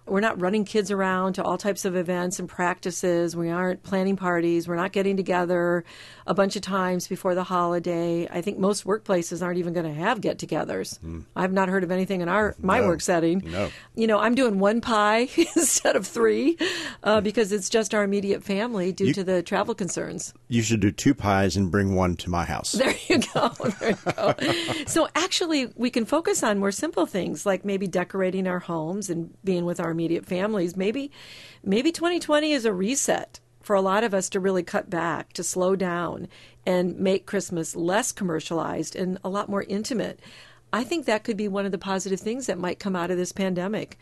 we're 0.05 0.19
not 0.19 0.39
running 0.41 0.65
kids 0.65 0.91
around 0.91 1.33
to 1.33 1.43
all 1.43 1.57
types 1.57 1.85
of 1.85 1.95
events 1.95 2.39
and 2.39 2.49
practices 2.49 3.35
we 3.35 3.49
aren't 3.49 3.83
planning 3.83 4.15
parties 4.15 4.67
we're 4.67 4.75
not 4.75 4.91
getting 4.91 5.15
together 5.15 5.83
a 6.27 6.33
bunch 6.33 6.55
of 6.55 6.61
times 6.61 7.07
before 7.07 7.35
the 7.35 7.43
holiday 7.43 8.27
i 8.29 8.41
think 8.41 8.57
most 8.57 8.85
workplaces 8.85 9.41
aren't 9.41 9.57
even 9.59 9.73
going 9.73 9.85
to 9.85 9.93
have 9.93 10.19
get-togethers 10.21 10.99
i've 11.35 11.53
not 11.53 11.69
heard 11.69 11.83
of 11.83 11.91
anything 11.91 12.21
in 12.21 12.27
our 12.27 12.55
my 12.59 12.79
No. 12.79 12.87
work 12.87 13.01
setting 13.01 13.41
No. 13.45 13.69
you 13.95 14.07
know 14.07 14.19
i'm 14.19 14.35
doing 14.35 14.59
one 14.59 14.81
pie 14.81 15.29
instead 15.37 15.95
of 15.95 16.05
three 16.05 16.57
uh, 17.03 17.21
because 17.21 17.51
it's 17.51 17.69
just 17.69 17.93
our 17.93 18.03
immediate 18.03 18.43
family 18.43 18.91
due 18.91 19.07
You- 19.07 19.13
to 19.13 19.23
the 19.23 19.41
travel 19.43 19.73
concerns 19.75 20.33
You 20.49 20.61
should 20.61 20.79
do 20.81 20.91
two 20.91 21.13
pies 21.13 21.55
and 21.55 21.71
bring 21.71 21.95
one 21.95 22.15
to 22.17 22.29
my 22.29 22.43
house. 22.45 22.73
there 22.73 22.93
you 23.07 23.19
go. 23.33 23.49
There 23.79 23.89
you 23.91 24.13
go. 24.13 24.33
so 24.85 25.07
actually, 25.15 25.71
we 25.75 25.89
can 25.89 26.05
focus 26.05 26.43
on 26.43 26.59
more 26.59 26.71
simple 26.71 27.05
things 27.05 27.45
like 27.45 27.65
maybe 27.65 27.87
decorating 27.87 28.47
our 28.47 28.59
homes 28.59 29.09
and 29.09 29.33
being 29.43 29.65
with 29.65 29.79
our 29.79 29.92
immediate 29.93 30.25
families. 30.25 30.75
Maybe, 30.75 31.09
maybe 31.63 31.93
2020 31.93 32.51
is 32.51 32.65
a 32.65 32.73
reset 32.73 33.39
for 33.61 33.75
a 33.77 33.81
lot 33.81 34.03
of 34.03 34.13
us 34.13 34.27
to 34.29 34.41
really 34.41 34.63
cut 34.63 34.89
back, 34.89 35.31
to 35.33 35.43
slow 35.43 35.75
down, 35.75 36.27
and 36.65 36.99
make 36.99 37.25
Christmas 37.25 37.75
less 37.75 38.11
commercialized 38.11 38.95
and 38.95 39.17
a 39.23 39.29
lot 39.29 39.47
more 39.47 39.63
intimate. 39.63 40.19
I 40.73 40.83
think 40.83 41.05
that 41.05 41.23
could 41.23 41.37
be 41.37 41.47
one 41.47 41.65
of 41.65 41.71
the 41.71 41.77
positive 41.77 42.19
things 42.19 42.47
that 42.47 42.57
might 42.57 42.79
come 42.79 42.95
out 42.95 43.11
of 43.11 43.17
this 43.17 43.31
pandemic. 43.31 43.97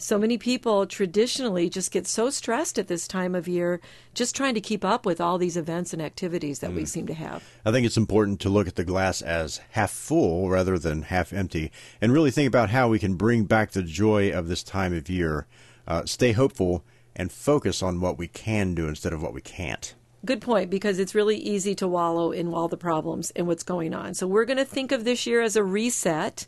So 0.00 0.16
many 0.16 0.38
people 0.38 0.86
traditionally 0.86 1.68
just 1.68 1.90
get 1.90 2.06
so 2.06 2.30
stressed 2.30 2.78
at 2.78 2.86
this 2.86 3.08
time 3.08 3.34
of 3.34 3.48
year, 3.48 3.80
just 4.14 4.36
trying 4.36 4.54
to 4.54 4.60
keep 4.60 4.84
up 4.84 5.04
with 5.04 5.20
all 5.20 5.38
these 5.38 5.56
events 5.56 5.92
and 5.92 6.00
activities 6.00 6.60
that 6.60 6.72
we 6.72 6.84
seem 6.84 7.08
to 7.08 7.14
have. 7.14 7.42
I 7.66 7.72
think 7.72 7.84
it's 7.84 7.96
important 7.96 8.38
to 8.40 8.48
look 8.48 8.68
at 8.68 8.76
the 8.76 8.84
glass 8.84 9.22
as 9.22 9.60
half 9.70 9.90
full 9.90 10.50
rather 10.50 10.78
than 10.78 11.02
half 11.02 11.32
empty 11.32 11.72
and 12.00 12.12
really 12.12 12.30
think 12.30 12.46
about 12.46 12.70
how 12.70 12.88
we 12.88 13.00
can 13.00 13.16
bring 13.16 13.42
back 13.42 13.72
the 13.72 13.82
joy 13.82 14.30
of 14.30 14.46
this 14.46 14.62
time 14.62 14.94
of 14.94 15.10
year, 15.10 15.48
uh, 15.88 16.04
stay 16.04 16.30
hopeful, 16.30 16.84
and 17.16 17.32
focus 17.32 17.82
on 17.82 18.00
what 18.00 18.16
we 18.16 18.28
can 18.28 18.76
do 18.76 18.86
instead 18.86 19.12
of 19.12 19.20
what 19.20 19.34
we 19.34 19.40
can't. 19.40 19.96
Good 20.24 20.40
point, 20.40 20.70
because 20.70 21.00
it's 21.00 21.14
really 21.14 21.38
easy 21.38 21.74
to 21.74 21.88
wallow 21.88 22.30
in 22.30 22.54
all 22.54 22.68
the 22.68 22.76
problems 22.76 23.32
and 23.32 23.48
what's 23.48 23.64
going 23.64 23.94
on. 23.94 24.14
So 24.14 24.28
we're 24.28 24.44
going 24.44 24.58
to 24.58 24.64
think 24.64 24.92
of 24.92 25.04
this 25.04 25.26
year 25.26 25.42
as 25.42 25.56
a 25.56 25.64
reset, 25.64 26.46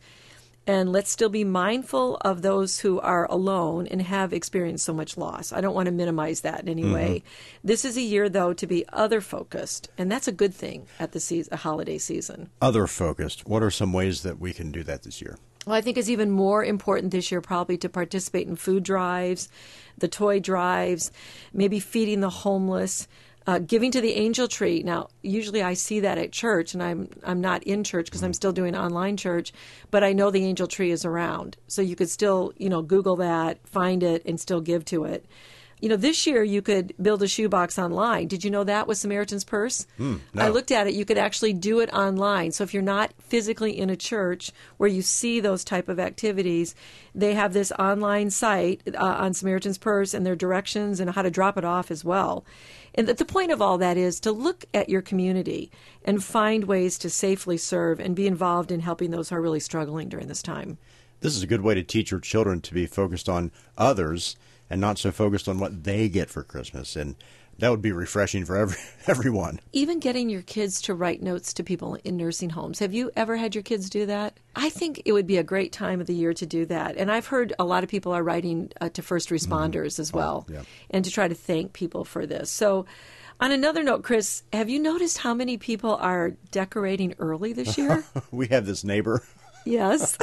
and 0.67 0.93
let's 0.93 1.11
still 1.11 1.29
be 1.29 1.45
mindful 1.45 2.17
of 2.19 2.43
those 2.43 2.81
who 2.81 3.01
are 3.01 3.27
alone 3.31 3.87
and 3.87 4.03
have 4.03 4.33
experienced 4.33 4.85
so 4.85 4.93
much 4.93 5.17
loss. 5.17 5.53
I 5.53 5.61
don't 5.61 5.75
want 5.75 5.87
to 5.87 5.93
minimize 5.93 6.43
that 6.43 6.61
in 6.61 6.69
any 6.69 6.83
mm-hmm. 6.83 6.95
way. 6.95 7.23
This 7.65 7.85
is 7.85 7.97
a 7.97 8.03
year, 8.03 8.29
though, 8.29 8.53
to 8.53 8.67
be 8.67 8.85
other 8.93 9.21
focused, 9.21 9.91
and 9.99 10.11
that's 10.11 10.29
a 10.29 10.33
good 10.33 10.55
thing 10.55 10.87
at 10.99 11.13
the 11.13 11.21
season, 11.21 11.57
holiday 11.57 11.99
season. 11.99 12.51
Other 12.61 12.87
focused. 12.87 13.49
What 13.49 13.63
are 13.63 13.71
some 13.71 13.93
ways 13.93 14.23
that 14.23 14.39
we 14.39 14.53
can 14.53 14.71
do 14.71 14.83
that 14.85 15.03
this 15.03 15.21
year? 15.21 15.37
Well, 15.67 15.77
I 15.77 15.83
think 15.83 15.99
it's 15.99 16.09
even 16.09 16.31
more 16.31 16.65
important 16.65 17.13
this 17.13 17.31
year 17.31 17.43
probably 17.43 17.77
to 17.79 17.89
participate 17.89 18.49
in 18.49 18.57
food 18.57 18.83
drives, 18.83 19.49
the 19.99 20.09
toy 20.09 20.41
drives, 20.41 21.13
maybe 21.53 21.81
feeding 21.81 22.21
the 22.21 22.31
homeless, 22.31 23.07
uh, 23.51 23.59
giving 23.59 23.91
to 23.91 24.01
the 24.01 24.13
angel 24.13 24.47
tree. 24.47 24.81
Now, 24.85 25.09
usually 25.23 25.61
I 25.61 25.75
see 25.75 25.99
that 26.01 26.19
at 26.19 26.31
church, 26.31 26.73
and 26.73 26.81
I'm 26.81 27.09
I'm 27.25 27.41
not 27.41 27.65
in 27.65 27.83
church 27.83 28.07
because 28.07 28.23
I'm 28.23 28.33
still 28.33 28.53
doing 28.53 28.77
online 28.77 29.17
church, 29.17 29.53
but 29.91 30.05
I 30.05 30.13
know 30.13 30.31
the 30.31 30.45
angel 30.45 30.69
tree 30.69 30.93
is 30.93 31.05
around, 31.05 31.57
so 31.67 31.83
you 31.83 31.97
could 31.97 32.09
still 32.09 32.53
you 32.59 32.69
know 32.69 32.81
Google 32.81 33.17
that, 33.17 33.67
find 33.67 34.05
it, 34.05 34.23
and 34.25 34.39
still 34.39 34.61
give 34.61 34.85
to 34.87 35.03
it. 35.03 35.27
You 35.81 35.89
know, 35.89 35.97
this 35.97 36.27
year 36.29 36.45
you 36.45 36.63
could 36.63 36.95
build 37.03 37.23
a 37.23 37.27
shoebox 37.27 37.77
online. 37.77 38.29
Did 38.29 38.45
you 38.45 38.51
know 38.51 38.65
that 38.65 38.87
with 38.87 38.99
Samaritan's 38.99 39.45
Purse? 39.45 39.87
no. 39.99 40.21
I 40.37 40.49
looked 40.49 40.71
at 40.71 40.87
it. 40.87 40.95
You 40.95 41.05
could 41.05 41.19
actually 41.19 41.55
do 41.55 41.81
it 41.81 41.93
online. 41.93 42.53
So 42.53 42.63
if 42.63 42.75
you're 42.75 42.83
not 42.83 43.15
physically 43.19 43.77
in 43.77 43.89
a 43.89 43.97
church 43.97 44.53
where 44.77 44.91
you 44.91 45.01
see 45.01 45.41
those 45.41 45.65
type 45.65 45.89
of 45.89 45.99
activities, 45.99 46.75
they 47.15 47.33
have 47.33 47.55
this 47.55 47.73
online 47.73 48.29
site 48.31 48.83
uh, 48.95 48.99
on 48.99 49.33
Samaritan's 49.33 49.79
Purse 49.79 50.13
and 50.13 50.25
their 50.25 50.37
directions 50.37 51.01
and 51.01 51.11
how 51.11 51.23
to 51.23 51.31
drop 51.31 51.57
it 51.57 51.65
off 51.65 51.91
as 51.91 52.05
well. 52.05 52.45
And 53.01 53.09
the, 53.09 53.25
point 53.25 53.51
of 53.51 53.63
all 53.63 53.79
that 53.79 53.97
is 53.97 54.21
to 54.21 54.31
look 54.31 54.67
at 54.75 54.91
your 54.91 55.01
community 55.01 55.71
and 56.05 56.23
find 56.23 56.65
ways 56.65 56.99
to 56.99 57.09
safely 57.09 57.57
serve 57.57 57.99
and 57.99 58.15
be 58.15 58.27
involved 58.27 58.71
in 58.71 58.81
helping 58.81 59.11
those 59.11 59.31
who 59.31 59.37
are 59.37 59.41
really 59.41 59.59
struggling 59.59 60.11
during 60.11 60.29
this 60.29 60.43
time. 60.43 60.77
this 61.23 61.35
is 61.35 61.43
a 61.43 61.47
good 61.47 61.63
way 61.63 61.75
to 61.75 61.83
teach 61.83 62.11
your 62.11 62.21
children 62.21 62.61
to 62.61 62.75
be 62.75 62.85
focused 62.85 63.27
on 63.27 63.53
others 63.79 64.37
and 64.69 64.83
not 64.83 64.99
so 64.99 65.11
focused 65.11 65.49
on 65.49 65.59
what 65.59 65.85
they 65.85 66.11
get 66.11 66.29
for 66.29 66.43
Christmas. 66.43 66.95
And 66.95 67.15
that 67.61 67.71
would 67.71 67.83
be 67.83 67.93
refreshing 67.93 68.45
for 68.45 68.57
every, 68.57 68.77
everyone. 69.07 69.61
Even 69.73 70.01
getting 70.01 70.29
your 70.29 70.43
kids 70.43 70.81
to 70.83 70.95
write 70.95 71.23
notes 71.23 71.53
to 71.55 71.63
people 71.63 71.97
in 72.05 72.17
nursing 72.17 72.51
homes. 72.51 72.79
Have 72.79 72.93
you 72.93 73.11
ever 73.17 73.37
had 73.37 73.55
your 73.55 73.63
kids 73.63 73.89
do 73.89 74.07
that? 74.07 74.39
I 74.57 74.71
think 74.71 75.03
it 75.05 75.13
would 75.13 75.27
be 75.27 75.37
a 75.37 75.43
great 75.43 75.73
time 75.73 76.01
of 76.01 76.07
the 76.07 76.15
year 76.15 76.35
to 76.35 76.47
do 76.47 76.67
that. 76.67 76.97
And 76.97 77.11
I've 77.11 77.27
heard 77.27 77.53
a 77.59 77.65
lot 77.65 77.85
of 77.85 77.91
people 77.91 78.13
are 78.13 78.23
writing 78.23 78.73
uh, 78.81 78.89
to 78.91 79.03
first 79.03 79.29
responders 79.29 79.95
mm-hmm. 79.95 80.03
as 80.03 80.13
well 80.13 80.47
oh, 80.49 80.53
yeah. 80.53 80.63
and 80.91 81.05
to 81.05 81.11
try 81.11 81.29
to 81.29 81.35
thank 81.35 81.73
people 81.73 82.05
for 82.05 82.27
this. 82.27 82.51
So, 82.51 82.87
on 83.41 83.53
another 83.53 83.83
note, 83.83 84.03
Chris, 84.03 84.43
have 84.53 84.69
you 84.69 84.79
noticed 84.79 85.17
how 85.17 85.33
many 85.33 85.57
people 85.57 85.97
are 85.97 86.33
decorating 86.51 87.15
early 87.19 87.55
this 87.55 87.79
year? 87.79 88.05
we 88.31 88.49
have 88.49 88.67
this 88.67 88.85
neighbor. 88.85 89.23
Yes. 89.65 90.19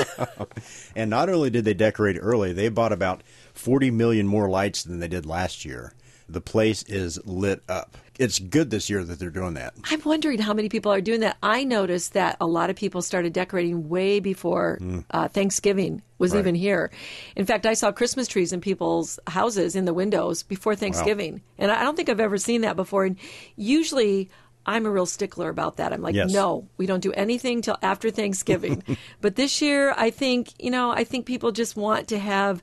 and 0.96 1.10
not 1.10 1.30
only 1.30 1.50
did 1.50 1.66
they 1.66 1.74
decorate 1.74 2.18
early, 2.20 2.54
they 2.54 2.70
bought 2.70 2.92
about 2.92 3.24
40 3.54 3.90
million 3.92 4.28
more 4.28 4.50
lights 4.50 4.84
than 4.84 5.00
they 5.00 5.08
did 5.08 5.26
last 5.26 5.66
year. 5.66 5.94
The 6.30 6.42
place 6.42 6.84
is 6.84 7.20
lit 7.26 7.64
up. 7.70 7.98
It's 8.20 8.40
good 8.40 8.72
this 8.72 8.90
year 8.90 9.04
that 9.04 9.20
they're 9.20 9.30
doing 9.30 9.54
that. 9.54 9.76
I'm 9.86 10.02
wondering 10.04 10.40
how 10.40 10.54
many 10.54 10.70
people 10.70 10.92
are 10.92 11.02
doing 11.02 11.20
that. 11.22 11.38
I 11.44 11.64
noticed 11.64 12.14
that 12.14 12.36
a 12.42 12.48
lot 12.48 12.70
of 12.70 12.76
people 12.76 13.02
started 13.02 13.32
decorating 13.32 13.90
way 13.90 14.20
before 14.20 14.80
mm. 14.82 15.06
uh, 15.12 15.28
Thanksgiving 15.28 16.02
was 16.18 16.34
right. 16.34 16.40
even 16.40 16.56
here. 16.56 16.92
In 17.36 17.46
fact, 17.46 17.66
I 17.66 17.76
saw 17.76 17.92
Christmas 17.92 18.28
trees 18.28 18.52
in 18.52 18.60
people's 18.60 19.20
houses 19.28 19.76
in 19.76 19.86
the 19.86 19.94
windows 19.94 20.42
before 20.44 20.76
Thanksgiving. 20.76 21.36
Wow. 21.36 21.42
And 21.60 21.72
I 21.72 21.84
don't 21.84 21.96
think 21.96 22.10
I've 22.10 22.20
ever 22.20 22.38
seen 22.38 22.62
that 22.62 22.76
before. 22.76 23.06
And 23.06 23.18
usually, 23.56 24.30
I'm 24.68 24.86
a 24.86 24.92
real 24.92 25.06
stickler 25.06 25.50
about 25.50 25.78
that. 25.78 25.94
I'm 25.94 26.02
like, 26.02 26.16
yes. 26.16 26.32
no, 26.32 26.68
we 26.76 26.86
don't 26.88 27.00
do 27.00 27.14
anything 27.14 27.62
till 27.62 27.78
after 27.82 28.12
Thanksgiving. 28.12 28.84
but 29.22 29.36
this 29.36 29.62
year, 29.62 29.94
I 29.96 30.10
think, 30.10 30.52
you 30.60 30.72
know, 30.72 30.92
I 30.92 31.06
think 31.06 31.26
people 31.26 31.52
just 31.52 31.78
want 31.78 32.10
to 32.10 32.20
have 32.20 32.62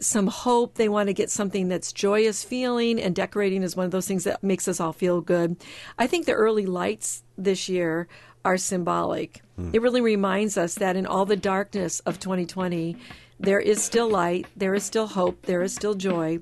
some 0.00 0.26
hope. 0.26 0.74
They 0.74 0.88
want 0.88 1.08
to 1.08 1.12
get 1.12 1.30
something 1.30 1.68
that's 1.68 1.92
joyous 1.92 2.44
feeling, 2.44 3.00
and 3.00 3.14
decorating 3.14 3.62
is 3.62 3.76
one 3.76 3.86
of 3.86 3.92
those 3.92 4.06
things 4.06 4.24
that 4.24 4.42
makes 4.42 4.68
us 4.68 4.80
all 4.80 4.92
feel 4.92 5.20
good. 5.20 5.56
I 5.98 6.06
think 6.06 6.26
the 6.26 6.32
early 6.32 6.66
lights 6.66 7.22
this 7.36 7.68
year 7.68 8.08
are 8.44 8.56
symbolic. 8.56 9.42
Hmm. 9.56 9.70
It 9.72 9.82
really 9.82 10.00
reminds 10.00 10.56
us 10.56 10.76
that 10.76 10.96
in 10.96 11.06
all 11.06 11.26
the 11.26 11.36
darkness 11.36 12.00
of 12.00 12.18
2020, 12.18 12.96
there 13.38 13.58
is 13.60 13.82
still 13.82 14.08
light, 14.08 14.46
there 14.54 14.74
is 14.74 14.84
still 14.84 15.06
hope, 15.06 15.46
there 15.46 15.62
is 15.62 15.74
still 15.74 15.94
joy. 15.94 16.40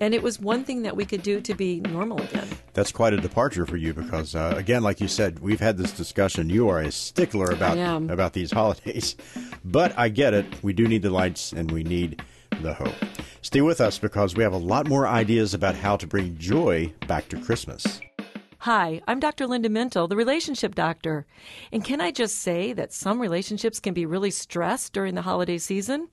And 0.00 0.14
it 0.14 0.22
was 0.22 0.40
one 0.40 0.64
thing 0.64 0.82
that 0.82 0.96
we 0.96 1.04
could 1.04 1.22
do 1.22 1.42
to 1.42 1.54
be 1.54 1.80
normal 1.80 2.22
again. 2.22 2.48
That's 2.72 2.90
quite 2.90 3.12
a 3.12 3.18
departure 3.18 3.66
for 3.66 3.76
you 3.76 3.92
because, 3.92 4.34
uh, 4.34 4.54
again, 4.56 4.82
like 4.82 5.00
you 5.00 5.08
said, 5.08 5.40
we've 5.40 5.60
had 5.60 5.76
this 5.76 5.92
discussion. 5.92 6.48
You 6.48 6.68
are 6.70 6.80
a 6.80 6.90
stickler 6.90 7.50
about 7.50 7.76
about 8.10 8.32
these 8.32 8.50
holidays, 8.60 9.16
but 9.64 9.98
I 9.98 10.08
get 10.08 10.32
it. 10.32 10.46
We 10.62 10.72
do 10.72 10.88
need 10.88 11.02
the 11.02 11.10
lights, 11.10 11.52
and 11.52 11.70
we 11.70 11.82
need 11.82 12.22
the 12.62 12.74
hope. 12.74 12.94
Stay 13.42 13.60
with 13.60 13.80
us 13.80 13.98
because 13.98 14.34
we 14.34 14.42
have 14.42 14.52
a 14.52 14.58
lot 14.58 14.88
more 14.88 15.06
ideas 15.06 15.54
about 15.54 15.74
how 15.74 15.96
to 15.96 16.06
bring 16.06 16.36
joy 16.38 16.92
back 17.06 17.28
to 17.28 17.40
Christmas. 17.40 18.00
Hi, 18.62 19.00
I'm 19.06 19.20
Dr. 19.20 19.46
Linda 19.46 19.68
Mintle, 19.68 20.08
the 20.08 20.16
relationship 20.16 20.74
doctor. 20.74 21.26
And 21.70 21.84
can 21.84 22.00
I 22.00 22.10
just 22.10 22.38
say 22.38 22.72
that 22.72 22.92
some 22.92 23.20
relationships 23.20 23.78
can 23.78 23.94
be 23.94 24.04
really 24.04 24.32
stressed 24.32 24.92
during 24.92 25.14
the 25.14 25.22
holiday 25.22 25.58
season? 25.58 26.08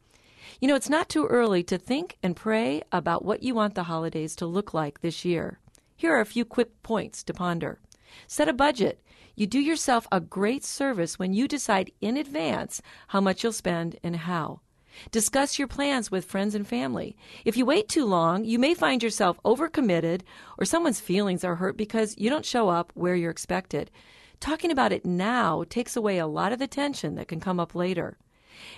You 0.61 0.67
know, 0.67 0.75
it's 0.75 0.89
not 0.89 1.09
too 1.09 1.25
early 1.25 1.63
to 1.63 1.77
think 1.77 2.17
and 2.21 2.35
pray 2.35 2.83
about 2.91 3.25
what 3.25 3.41
you 3.41 3.55
want 3.55 3.73
the 3.73 3.83
holidays 3.83 4.35
to 4.37 4.45
look 4.45 4.73
like 4.73 5.01
this 5.01 5.25
year. 5.25 5.59
Here 5.97 6.15
are 6.15 6.21
a 6.21 6.25
few 6.25 6.45
quick 6.45 6.83
points 6.83 7.23
to 7.23 7.33
ponder. 7.33 7.79
Set 8.27 8.47
a 8.47 8.53
budget. 8.53 9.01
You 9.35 9.47
do 9.47 9.59
yourself 9.59 10.07
a 10.11 10.21
great 10.21 10.63
service 10.63 11.17
when 11.17 11.33
you 11.33 11.47
decide 11.47 11.91
in 11.99 12.15
advance 12.15 12.81
how 13.07 13.21
much 13.21 13.43
you'll 13.43 13.53
spend 13.53 13.97
and 14.03 14.15
how. 14.15 14.61
Discuss 15.11 15.59
your 15.59 15.67
plans 15.67 16.11
with 16.11 16.25
friends 16.25 16.55
and 16.55 16.67
family. 16.67 17.15
If 17.43 17.57
you 17.57 17.65
wait 17.65 17.87
too 17.87 18.05
long, 18.05 18.43
you 18.45 18.59
may 18.59 18.73
find 18.73 19.01
yourself 19.01 19.39
overcommitted 19.43 20.21
or 20.57 20.65
someone's 20.65 20.99
feelings 20.99 21.43
are 21.43 21.55
hurt 21.55 21.77
because 21.77 22.17
you 22.17 22.29
don't 22.29 22.45
show 22.45 22.69
up 22.69 22.91
where 22.95 23.15
you're 23.15 23.31
expected. 23.31 23.91
Talking 24.39 24.71
about 24.71 24.91
it 24.91 25.05
now 25.05 25.63
takes 25.69 25.95
away 25.95 26.17
a 26.17 26.27
lot 26.27 26.51
of 26.51 26.59
the 26.59 26.67
tension 26.67 27.15
that 27.15 27.27
can 27.27 27.39
come 27.39 27.59
up 27.59 27.75
later. 27.75 28.17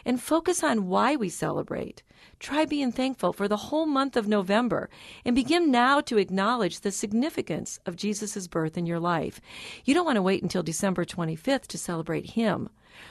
And 0.06 0.22
focus 0.22 0.64
on 0.64 0.88
why 0.88 1.16
we 1.16 1.30
celebrate. 1.30 2.04
Try 2.40 2.66
being 2.66 2.92
thankful 2.92 3.34
for 3.34 3.48
the 3.48 3.58
whole 3.58 3.86
month 3.86 4.16
of 4.16 4.28
November 4.28 4.90
and 5.26 5.36
begin 5.36 5.72
now 5.72 6.02
to 6.02 6.18
acknowledge 6.18 6.80
the 6.80 6.92
significance 6.92 7.80
of 7.86 7.96
Jesus' 7.96 8.48
birth 8.48 8.78
in 8.78 8.86
your 8.86 9.00
life. 9.00 9.40
You 9.86 9.94
don't 9.94 10.06
want 10.06 10.16
to 10.18 10.22
wait 10.22 10.44
until 10.44 10.64
December 10.64 11.06
25th 11.06 11.68
to 11.68 11.78
celebrate 11.78 12.32
Him. 12.32 12.70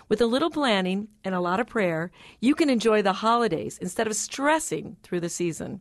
With 0.09 0.21
a 0.21 0.27
little 0.27 0.51
planning 0.51 1.09
and 1.25 1.35
a 1.35 1.41
lot 1.41 1.61
of 1.61 1.67
prayer, 1.67 2.11
you 2.41 2.55
can 2.55 2.71
enjoy 2.71 3.03
the 3.03 3.13
holidays 3.15 3.79
instead 3.79 4.07
of 4.07 4.15
stressing 4.15 4.97
through 5.03 5.21
the 5.21 5.29
season. 5.29 5.81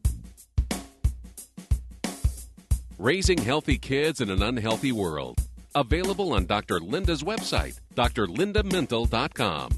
Raising 2.97 3.37
Healthy 3.37 3.77
Kids 3.77 4.21
in 4.21 4.29
an 4.29 4.41
Unhealthy 4.41 4.91
World. 4.91 5.39
Available 5.75 6.33
on 6.33 6.45
Dr. 6.45 6.79
Linda's 6.79 7.23
website, 7.23 7.79
drlindamintle.com, 7.95 9.69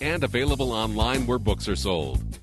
and 0.00 0.24
available 0.24 0.72
online 0.72 1.26
where 1.26 1.38
books 1.38 1.68
are 1.68 1.76
sold. 1.76 2.40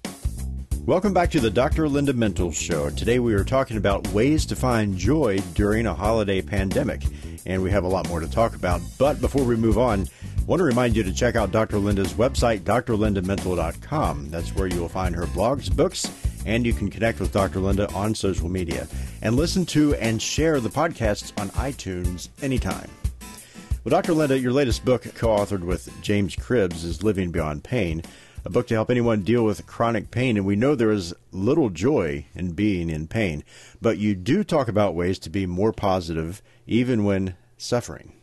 Welcome 0.85 1.13
back 1.13 1.29
to 1.31 1.39
the 1.39 1.51
Dr. 1.51 1.87
Linda 1.87 2.13
Mintle 2.13 2.51
Show. 2.51 2.89
Today 2.89 3.19
we 3.19 3.35
are 3.35 3.43
talking 3.43 3.77
about 3.77 4.07
ways 4.07 4.43
to 4.47 4.55
find 4.55 4.97
joy 4.97 5.39
during 5.53 5.85
a 5.85 5.93
holiday 5.93 6.41
pandemic, 6.41 7.03
and 7.45 7.61
we 7.61 7.69
have 7.69 7.83
a 7.83 7.87
lot 7.87 8.07
more 8.09 8.19
to 8.19 8.27
talk 8.27 8.55
about. 8.55 8.81
But 8.97 9.21
before 9.21 9.43
we 9.43 9.55
move 9.55 9.77
on, 9.77 10.07
want 10.49 10.61
to 10.61 10.63
remind 10.63 10.97
you 10.97 11.03
to 11.03 11.13
check 11.13 11.35
out 11.35 11.51
Dr. 11.51 11.77
Linda's 11.77 12.15
website, 12.15 12.61
drlindamintle.com. 12.61 14.31
That's 14.31 14.55
where 14.55 14.65
you 14.65 14.81
will 14.81 14.89
find 14.89 15.13
her 15.13 15.27
blogs, 15.27 15.73
books, 15.73 16.11
and 16.43 16.65
you 16.65 16.73
can 16.73 16.89
connect 16.89 17.19
with 17.19 17.31
Dr. 17.31 17.59
Linda 17.59 17.87
on 17.93 18.15
social 18.15 18.49
media 18.49 18.87
and 19.21 19.35
listen 19.35 19.63
to 19.67 19.93
and 19.97 20.19
share 20.19 20.59
the 20.59 20.69
podcasts 20.69 21.39
on 21.39 21.49
iTunes 21.49 22.29
anytime. 22.41 22.89
Well, 23.83 23.91
Dr. 23.91 24.13
Linda, 24.13 24.39
your 24.39 24.51
latest 24.51 24.83
book, 24.83 25.03
co 25.13 25.27
authored 25.27 25.61
with 25.61 25.87
James 26.01 26.35
Cribbs, 26.35 26.83
is 26.83 27.03
Living 27.03 27.29
Beyond 27.29 27.63
Pain, 27.63 28.01
a 28.43 28.49
book 28.49 28.65
to 28.69 28.73
help 28.73 28.89
anyone 28.89 29.21
deal 29.21 29.45
with 29.45 29.67
chronic 29.67 30.09
pain. 30.09 30.35
And 30.35 30.47
we 30.47 30.55
know 30.55 30.73
there 30.73 30.89
is 30.89 31.13
little 31.31 31.69
joy 31.69 32.25
in 32.33 32.53
being 32.53 32.89
in 32.89 33.05
pain, 33.05 33.43
but 33.83 33.99
you 33.99 34.15
do 34.15 34.43
talk 34.43 34.67
about 34.67 34.95
ways 34.95 35.19
to 35.19 35.29
be 35.29 35.45
more 35.45 35.71
positive 35.71 36.41
even 36.65 37.03
when 37.03 37.35
suffering. 37.55 38.13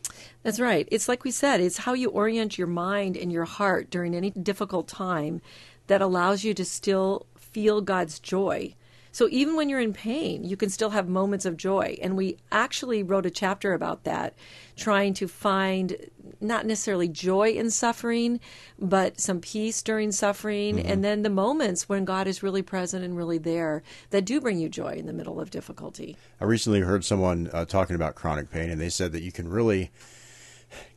That's 0.47 0.61
right. 0.61 0.87
It's 0.89 1.09
like 1.09 1.25
we 1.25 1.31
said, 1.31 1.59
it's 1.59 1.79
how 1.79 1.91
you 1.91 2.09
orient 2.09 2.57
your 2.57 2.67
mind 2.67 3.17
and 3.17 3.33
your 3.33 3.43
heart 3.43 3.89
during 3.89 4.15
any 4.15 4.29
difficult 4.29 4.87
time 4.87 5.41
that 5.87 6.01
allows 6.01 6.45
you 6.45 6.53
to 6.53 6.63
still 6.63 7.25
feel 7.37 7.81
God's 7.81 8.17
joy. 8.17 8.73
So 9.11 9.27
even 9.29 9.57
when 9.57 9.67
you're 9.67 9.81
in 9.81 9.91
pain, 9.91 10.45
you 10.45 10.55
can 10.55 10.69
still 10.69 10.91
have 10.91 11.09
moments 11.09 11.43
of 11.43 11.57
joy. 11.57 11.97
And 12.01 12.15
we 12.15 12.37
actually 12.49 13.03
wrote 13.03 13.25
a 13.25 13.29
chapter 13.29 13.73
about 13.73 14.05
that, 14.05 14.35
trying 14.77 15.13
to 15.15 15.27
find 15.27 15.97
not 16.39 16.65
necessarily 16.65 17.09
joy 17.09 17.49
in 17.49 17.69
suffering, 17.69 18.39
but 18.79 19.19
some 19.19 19.41
peace 19.41 19.83
during 19.83 20.13
suffering. 20.13 20.77
Mm-hmm. 20.77 20.89
And 20.89 21.03
then 21.03 21.23
the 21.23 21.29
moments 21.29 21.89
when 21.89 22.05
God 22.05 22.25
is 22.25 22.41
really 22.41 22.61
present 22.61 23.03
and 23.03 23.17
really 23.17 23.37
there 23.37 23.83
that 24.11 24.23
do 24.23 24.39
bring 24.39 24.59
you 24.59 24.69
joy 24.69 24.93
in 24.93 25.07
the 25.07 25.13
middle 25.13 25.41
of 25.41 25.51
difficulty. 25.51 26.15
I 26.39 26.45
recently 26.45 26.79
heard 26.79 27.03
someone 27.03 27.49
uh, 27.51 27.65
talking 27.65 27.97
about 27.97 28.15
chronic 28.15 28.49
pain, 28.49 28.69
and 28.69 28.79
they 28.79 28.87
said 28.87 29.11
that 29.11 29.23
you 29.23 29.33
can 29.33 29.49
really 29.49 29.91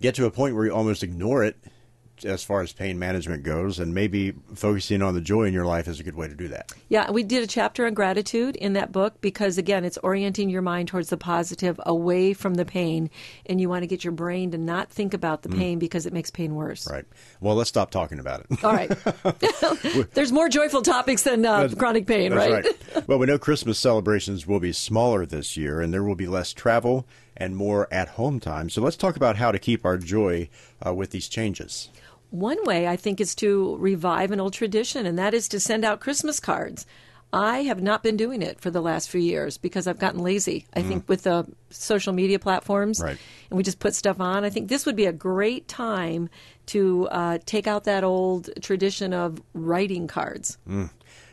get 0.00 0.14
to 0.16 0.26
a 0.26 0.30
point 0.30 0.54
where 0.54 0.66
you 0.66 0.72
almost 0.72 1.02
ignore 1.02 1.44
it 1.44 1.56
as 2.24 2.44
far 2.44 2.60
as 2.60 2.72
pain 2.72 2.98
management 2.98 3.42
goes, 3.42 3.78
and 3.78 3.94
maybe 3.94 4.32
focusing 4.54 5.02
on 5.02 5.14
the 5.14 5.20
joy 5.20 5.44
in 5.44 5.54
your 5.54 5.64
life 5.64 5.88
is 5.88 6.00
a 6.00 6.02
good 6.02 6.14
way 6.14 6.28
to 6.28 6.34
do 6.34 6.48
that. 6.48 6.72
Yeah, 6.88 7.10
we 7.10 7.22
did 7.22 7.42
a 7.42 7.46
chapter 7.46 7.86
on 7.86 7.94
gratitude 7.94 8.56
in 8.56 8.74
that 8.74 8.92
book 8.92 9.20
because, 9.20 9.58
again, 9.58 9.84
it's 9.84 9.98
orienting 9.98 10.50
your 10.50 10.62
mind 10.62 10.88
towards 10.88 11.08
the 11.08 11.16
positive 11.16 11.80
away 11.86 12.32
from 12.32 12.54
the 12.54 12.64
pain, 12.64 13.10
and 13.46 13.60
you 13.60 13.68
want 13.68 13.82
to 13.82 13.86
get 13.86 14.04
your 14.04 14.12
brain 14.12 14.50
to 14.52 14.58
not 14.58 14.90
think 14.90 15.14
about 15.14 15.42
the 15.42 15.48
mm. 15.48 15.58
pain 15.58 15.78
because 15.78 16.06
it 16.06 16.12
makes 16.12 16.30
pain 16.30 16.54
worse. 16.54 16.88
Right. 16.90 17.04
Well, 17.40 17.54
let's 17.54 17.68
stop 17.68 17.90
talking 17.90 18.18
about 18.18 18.40
it. 18.40 18.64
All 18.64 18.72
right. 18.72 18.90
There's 20.14 20.32
more 20.32 20.48
joyful 20.48 20.82
topics 20.82 21.22
than 21.22 21.44
uh, 21.44 21.68
chronic 21.76 22.06
pain, 22.06 22.32
right? 22.32 22.64
right? 22.64 23.08
Well, 23.08 23.18
we 23.18 23.26
know 23.26 23.38
Christmas 23.38 23.78
celebrations 23.78 24.46
will 24.46 24.60
be 24.60 24.72
smaller 24.72 25.26
this 25.26 25.56
year, 25.56 25.80
and 25.80 25.92
there 25.92 26.04
will 26.04 26.16
be 26.16 26.26
less 26.26 26.52
travel 26.52 27.06
and 27.40 27.56
more 27.56 27.88
at 27.92 28.10
home 28.10 28.38
time. 28.38 28.70
So 28.70 28.82
let's 28.82 28.96
talk 28.96 29.16
about 29.16 29.36
how 29.36 29.50
to 29.50 29.58
keep 29.58 29.84
our 29.84 29.96
joy 29.96 30.48
uh, 30.86 30.94
with 30.94 31.10
these 31.10 31.26
changes. 31.26 31.88
One 32.30 32.64
way 32.64 32.86
I 32.86 32.94
think 32.94 33.20
is 33.20 33.34
to 33.36 33.76
revive 33.78 34.30
an 34.30 34.38
old 34.38 34.52
tradition, 34.52 35.06
and 35.06 35.18
that 35.18 35.34
is 35.34 35.48
to 35.48 35.58
send 35.58 35.84
out 35.84 35.98
Christmas 35.98 36.38
cards. 36.38 36.86
I 37.32 37.62
have 37.62 37.80
not 37.80 38.02
been 38.02 38.16
doing 38.16 38.42
it 38.42 38.60
for 38.60 38.70
the 38.70 38.80
last 38.80 39.08
few 39.08 39.20
years 39.20 39.56
because 39.56 39.86
I've 39.86 39.98
gotten 40.00 40.20
lazy. 40.20 40.66
I 40.74 40.82
mm. 40.82 40.88
think 40.88 41.08
with 41.08 41.22
the 41.22 41.46
social 41.70 42.12
media 42.12 42.38
platforms, 42.40 43.00
right. 43.00 43.16
and 43.50 43.56
we 43.56 43.62
just 43.62 43.78
put 43.78 43.94
stuff 43.94 44.20
on. 44.20 44.44
I 44.44 44.50
think 44.50 44.68
this 44.68 44.84
would 44.84 44.96
be 44.96 45.06
a 45.06 45.12
great 45.12 45.68
time 45.68 46.28
to 46.66 47.08
uh, 47.08 47.38
take 47.46 47.66
out 47.66 47.84
that 47.84 48.02
old 48.02 48.50
tradition 48.60 49.12
of 49.12 49.40
writing 49.54 50.08
cards. 50.08 50.58
Mm. 50.68 50.90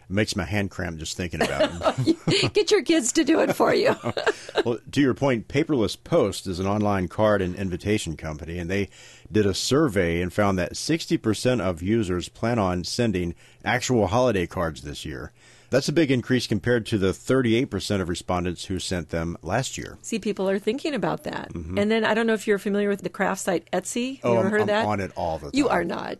Makes 0.09 0.35
my 0.35 0.45
hand 0.45 0.71
cramp 0.71 0.97
just 0.97 1.17
thinking 1.17 1.41
about 1.41 1.69
it. 1.99 2.53
Get 2.53 2.71
your 2.71 2.81
kids 2.81 3.11
to 3.13 3.23
do 3.23 3.39
it 3.41 3.53
for 3.53 3.73
you. 3.73 3.95
well, 4.65 4.79
to 4.91 5.01
your 5.01 5.13
point, 5.13 5.47
Paperless 5.47 5.97
Post 6.01 6.47
is 6.47 6.59
an 6.59 6.67
online 6.67 7.07
card 7.07 7.41
and 7.41 7.55
invitation 7.55 8.15
company, 8.15 8.57
and 8.57 8.69
they 8.69 8.89
did 9.31 9.45
a 9.45 9.53
survey 9.53 10.21
and 10.21 10.31
found 10.31 10.57
that 10.57 10.73
60% 10.73 11.61
of 11.61 11.81
users 11.81 12.29
plan 12.29 12.59
on 12.59 12.83
sending 12.83 13.35
actual 13.65 14.07
holiday 14.07 14.47
cards 14.47 14.81
this 14.81 15.05
year. 15.05 15.31
That's 15.69 15.89
a 15.89 15.93
big 15.93 16.11
increase 16.11 16.47
compared 16.47 16.85
to 16.87 16.97
the 16.97 17.11
38% 17.11 18.01
of 18.01 18.07
respondents 18.07 18.65
who 18.65 18.79
sent 18.79 19.09
them 19.09 19.37
last 19.41 19.77
year. 19.77 19.97
See, 20.01 20.17
people 20.17 20.49
are 20.49 20.59
thinking 20.59 20.93
about 20.93 21.23
that. 21.23 21.53
Mm-hmm. 21.53 21.77
And 21.77 21.91
then 21.91 22.05
I 22.05 22.13
don't 22.13 22.25
know 22.25 22.33
if 22.33 22.47
you're 22.47 22.57
familiar 22.57 22.89
with 22.89 23.01
the 23.01 23.09
craft 23.09 23.41
site 23.41 23.69
Etsy. 23.71 24.19
Oh, 24.23 24.33
you 24.33 24.39
ever 24.39 24.47
I'm, 24.47 24.51
heard 24.51 24.61
I'm 24.61 24.67
that? 24.67 24.85
on 24.85 24.99
it 25.01 25.11
all 25.15 25.37
the 25.39 25.51
time. 25.51 25.51
You 25.53 25.67
are 25.67 25.83
not. 25.83 26.17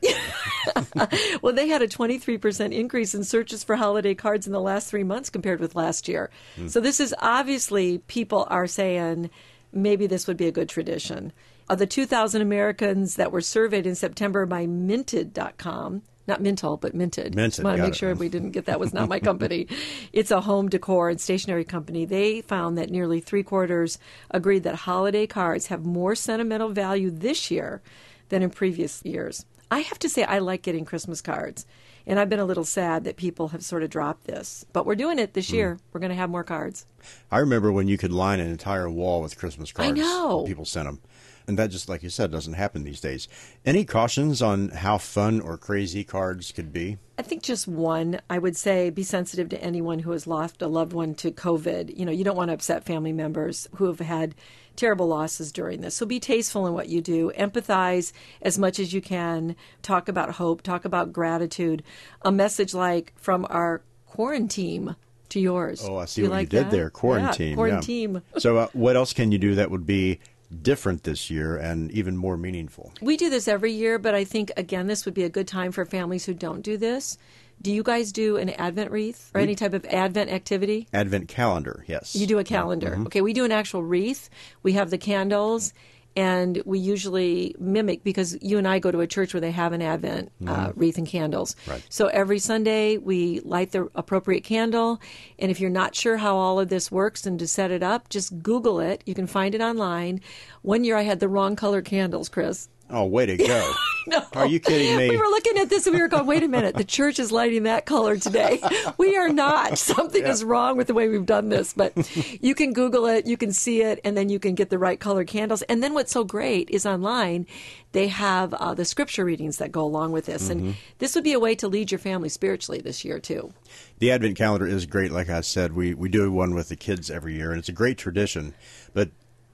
well, 1.41 1.53
they 1.53 1.69
had 1.69 1.81
a 1.81 1.87
23% 1.87 2.73
increase 2.73 3.15
in 3.15 3.23
searches 3.23 3.63
for 3.63 3.77
holiday 3.77 4.13
cards 4.13 4.47
in 4.47 4.53
the 4.53 4.61
last 4.61 4.89
three 4.89 5.03
months 5.03 5.29
compared 5.29 5.59
with 5.59 5.75
last 5.75 6.07
year. 6.07 6.29
Mm. 6.57 6.69
So 6.69 6.81
this 6.81 6.99
is 6.99 7.15
obviously 7.19 7.99
people 7.99 8.47
are 8.49 8.67
saying 8.67 9.29
maybe 9.71 10.07
this 10.07 10.27
would 10.27 10.37
be 10.37 10.47
a 10.47 10.51
good 10.51 10.69
tradition. 10.69 11.31
Of 11.69 11.79
the 11.79 11.87
2,000 11.87 12.41
Americans 12.41 13.15
that 13.15 13.31
were 13.31 13.41
surveyed 13.41 13.85
in 13.85 13.95
September 13.95 14.45
by 14.45 14.65
Minted.com, 14.65 16.01
not 16.27 16.41
Mintle, 16.41 16.79
but 16.79 16.93
Minted. 16.93 17.35
Minted. 17.35 17.63
Want 17.63 17.77
to 17.77 17.83
make 17.83 17.93
it. 17.93 17.97
sure 17.97 18.13
we 18.15 18.29
didn't 18.29 18.51
get 18.51 18.65
that 18.65 18.79
was 18.79 18.93
not 18.93 19.09
my 19.09 19.19
company. 19.19 19.67
it's 20.13 20.31
a 20.31 20.41
home 20.41 20.69
decor 20.69 21.09
and 21.09 21.19
stationery 21.19 21.63
company. 21.63 22.05
They 22.05 22.41
found 22.41 22.77
that 22.77 22.89
nearly 22.89 23.19
three 23.19 23.43
quarters 23.43 23.97
agreed 24.31 24.63
that 24.63 24.75
holiday 24.75 25.27
cards 25.27 25.67
have 25.67 25.85
more 25.85 26.15
sentimental 26.15 26.69
value 26.69 27.09
this 27.09 27.49
year 27.49 27.81
than 28.29 28.43
in 28.43 28.49
previous 28.49 29.03
years. 29.05 29.45
I 29.69 29.79
have 29.79 29.99
to 29.99 30.09
say, 30.09 30.23
I 30.23 30.39
like 30.39 30.61
getting 30.61 30.85
Christmas 30.85 31.21
cards. 31.21 31.65
And 32.05 32.17
I've 32.19 32.29
been 32.29 32.39
a 32.39 32.45
little 32.45 32.63
sad 32.63 33.03
that 33.03 33.17
people 33.17 33.49
have 33.49 33.63
sort 33.63 33.83
of 33.83 33.89
dropped 33.89 34.27
this. 34.27 34.65
But 34.71 34.85
we're 34.85 34.95
doing 34.95 35.19
it 35.19 35.33
this 35.33 35.51
year. 35.51 35.75
Mm. 35.75 35.79
We're 35.91 35.99
going 35.99 36.09
to 36.09 36.15
have 36.15 36.29
more 36.29 36.45
cards. 36.45 36.85
I 37.29 37.39
remember 37.39 37.69
when 37.69 37.89
you 37.89 37.97
could 37.97 38.13
line 38.13 38.39
an 38.39 38.47
entire 38.47 38.89
wall 38.89 39.21
with 39.21 39.37
Christmas 39.37 39.73
cards. 39.73 39.91
I 39.91 39.93
know. 39.93 40.45
People 40.45 40.63
sent 40.63 40.87
them. 40.87 41.01
And 41.47 41.57
that 41.57 41.69
just, 41.69 41.87
like 41.87 42.03
you 42.03 42.09
said, 42.09 42.29
doesn't 42.29 42.53
happen 42.53 42.83
these 42.83 42.99
days. 42.99 43.29
Any 43.65 43.85
cautions 43.85 44.41
on 44.41 44.67
how 44.69 44.97
fun 44.97 45.39
or 45.39 45.57
crazy 45.57 46.03
cards 46.03 46.51
could 46.51 46.73
be? 46.73 46.97
I 47.17 47.21
think 47.21 47.41
just 47.41 47.69
one. 47.69 48.19
I 48.29 48.37
would 48.37 48.57
say 48.57 48.89
be 48.89 49.03
sensitive 49.03 49.47
to 49.49 49.63
anyone 49.63 49.99
who 49.99 50.11
has 50.11 50.27
lost 50.27 50.61
a 50.61 50.67
loved 50.67 50.91
one 50.91 51.15
to 51.15 51.31
COVID. 51.31 51.97
You 51.97 52.05
know, 52.05 52.11
you 52.11 52.25
don't 52.25 52.35
want 52.35 52.49
to 52.49 52.53
upset 52.53 52.83
family 52.83 53.13
members 53.13 53.67
who 53.75 53.85
have 53.85 53.99
had 53.99 54.35
terrible 54.75 55.07
losses 55.07 55.53
during 55.53 55.79
this. 55.79 55.95
So 55.95 56.05
be 56.05 56.19
tasteful 56.19 56.67
in 56.67 56.73
what 56.73 56.89
you 56.89 57.01
do. 57.01 57.31
Empathize 57.37 58.11
as 58.41 58.57
much 58.57 58.77
as 58.77 58.91
you 58.91 59.01
can. 59.01 59.55
Talk 59.81 60.09
about 60.09 60.31
hope. 60.33 60.61
Talk 60.61 60.83
about 60.83 61.13
gratitude. 61.13 61.81
A 62.23 62.31
message 62.31 62.73
like 62.73 63.13
from 63.15 63.47
our 63.49 63.81
quarantine 64.05 64.97
to 65.29 65.39
yours. 65.39 65.81
Oh, 65.83 65.97
I 65.97 66.05
see 66.05 66.21
you 66.21 66.29
what 66.29 66.35
like 66.35 66.53
you 66.53 66.59
did 66.59 66.65
that? 66.65 66.71
there. 66.71 66.89
Quarantine. 66.89 67.49
Yeah, 67.49 67.55
quarantine. 67.55 68.21
Yeah. 68.33 68.39
so, 68.39 68.57
uh, 68.57 68.67
what 68.73 68.95
else 68.95 69.13
can 69.13 69.31
you 69.31 69.37
do 69.37 69.55
that 69.55 69.71
would 69.71 69.85
be 69.85 70.19
different 70.61 71.03
this 71.03 71.29
year 71.29 71.57
and 71.57 71.91
even 71.91 72.15
more 72.15 72.37
meaningful? 72.37 72.93
We 73.01 73.17
do 73.17 73.29
this 73.29 73.47
every 73.47 73.71
year, 73.73 73.99
but 73.99 74.15
I 74.15 74.23
think, 74.23 74.51
again, 74.57 74.87
this 74.87 75.05
would 75.05 75.13
be 75.13 75.23
a 75.23 75.29
good 75.29 75.47
time 75.47 75.71
for 75.71 75.85
families 75.85 76.25
who 76.25 76.33
don't 76.33 76.61
do 76.61 76.77
this. 76.77 77.17
Do 77.61 77.71
you 77.71 77.81
guys 77.81 78.11
do 78.11 78.37
an 78.37 78.49
Advent 78.51 78.91
wreath 78.91 79.31
or 79.33 79.39
we, 79.39 79.43
any 79.43 79.55
type 79.55 79.73
of 79.73 79.83
Advent 79.85 80.31
activity? 80.31 80.87
Advent 80.93 81.27
calendar, 81.27 81.83
yes. 81.87 82.15
You 82.15 82.27
do 82.27 82.37
a 82.37 82.43
calendar. 82.43 82.91
Mm-hmm. 82.91 83.07
Okay, 83.07 83.21
we 83.21 83.33
do 83.33 83.45
an 83.45 83.51
actual 83.51 83.81
wreath. 83.81 84.29
We 84.61 84.73
have 84.73 84.91
the 84.91 84.97
candles 84.97 85.73
and 86.17 86.59
we 86.65 86.79
usually 86.79 87.55
mimic 87.59 88.03
because 88.03 88.35
you 88.41 88.57
and 88.57 88.67
I 88.67 88.79
go 88.79 88.89
to 88.89 89.01
a 89.01 89.07
church 89.07 89.35
where 89.35 89.41
they 89.41 89.51
have 89.51 89.71
an 89.71 89.83
Advent 89.83 90.31
uh, 90.41 90.45
mm-hmm. 90.45 90.65
uh, 90.65 90.71
wreath 90.75 90.97
and 90.97 91.05
candles. 91.05 91.55
Right. 91.67 91.85
So 91.89 92.07
every 92.07 92.39
Sunday 92.39 92.97
we 92.97 93.39
light 93.41 93.71
the 93.71 93.87
appropriate 93.93 94.43
candle, 94.43 94.99
and 95.37 95.51
if 95.51 95.59
you're 95.59 95.69
not 95.69 95.93
sure 95.93 96.17
how 96.17 96.35
all 96.35 96.59
of 96.59 96.69
this 96.69 96.91
works 96.91 97.27
and 97.27 97.37
to 97.37 97.47
set 97.47 97.69
it 97.69 97.83
up, 97.83 98.09
just 98.09 98.41
Google 98.41 98.79
it. 98.79 99.03
You 99.05 99.13
can 99.13 99.27
find 99.27 99.53
it 99.53 99.61
online. 99.61 100.19
One 100.63 100.83
year 100.83 100.97
I 100.97 101.03
had 101.03 101.19
the 101.19 101.29
wrong 101.29 101.55
color 101.55 101.83
candles, 101.83 102.29
Chris. 102.29 102.67
Oh, 102.89 103.05
way 103.05 103.25
to 103.25 103.35
go. 103.35 103.73
no. 104.07 104.23
Are 104.33 104.47
you 104.47 104.59
kidding 104.59 104.95
me? 104.97 105.09
We 105.09 105.17
were 105.17 105.25
looking 105.25 105.57
at 105.57 105.69
this 105.69 105.87
and 105.87 105.95
we 105.95 106.01
were 106.01 106.07
going, 106.07 106.25
wait 106.25 106.41
a 106.43 106.47
minute, 106.47 106.75
the 106.75 106.85
church 106.85 107.19
is 107.19 107.31
lighting 107.31 107.63
that 107.63 107.85
color 107.85 108.17
today. 108.17 108.61
we 108.97 109.17
are 109.17 109.29
not. 109.29 109.77
Something 109.77 110.23
yeah. 110.23 110.31
is 110.31 110.43
wrong 110.43 110.77
with 110.77 110.87
the 110.87 110.93
way 110.93 111.09
we've 111.09 111.25
done 111.25 111.49
this. 111.49 111.73
But 111.73 111.93
you 112.41 112.55
can 112.55 112.71
Google 112.71 113.05
it, 113.05 113.25
you 113.25 113.35
can 113.35 113.51
see 113.51 113.81
it, 113.81 113.99
and 114.05 114.15
then 114.15 114.29
you 114.29 114.39
can 114.39 114.55
get 114.55 114.69
the 114.69 114.79
right 114.79 114.99
color 114.99 115.25
candles. 115.25 115.61
And 115.63 115.83
then 115.83 115.93
what's 115.93 116.11
so 116.11 116.23
great 116.23 116.69
is 116.69 116.85
online, 116.85 117.45
they 117.91 118.07
have 118.07 118.53
uh, 118.53 118.73
the 118.73 118.85
scripture 118.85 119.25
readings 119.25 119.57
that 119.57 119.71
go 119.71 119.83
along 119.83 120.13
with 120.13 120.25
this. 120.25 120.43
Mm-hmm. 120.47 120.67
And 120.67 120.75
this 120.99 121.13
would 121.15 121.25
be 121.25 121.33
a 121.33 121.39
way 121.39 121.55
to 121.55 121.67
lead 121.67 121.91
your 121.91 121.99
family 121.99 122.29
spiritually 122.29 122.79
this 122.79 123.03
year, 123.03 123.19
too. 123.19 123.51
The 123.99 124.11
Advent 124.11 124.37
calendar 124.37 124.67
is 124.67 124.85
great. 124.85 125.11
Like 125.11 125.29
I 125.29 125.41
said, 125.41 125.73
we, 125.73 125.93
we 125.93 126.07
do 126.07 126.31
one 126.31 126.55
with 126.55 126.69
the 126.69 126.77
kids 126.77 127.11
every 127.11 127.35
year, 127.35 127.51
and 127.51 127.59
it's 127.59 127.69
a 127.69 127.73
great 127.73 127.97
tradition. 127.97 128.53
But 128.93 129.09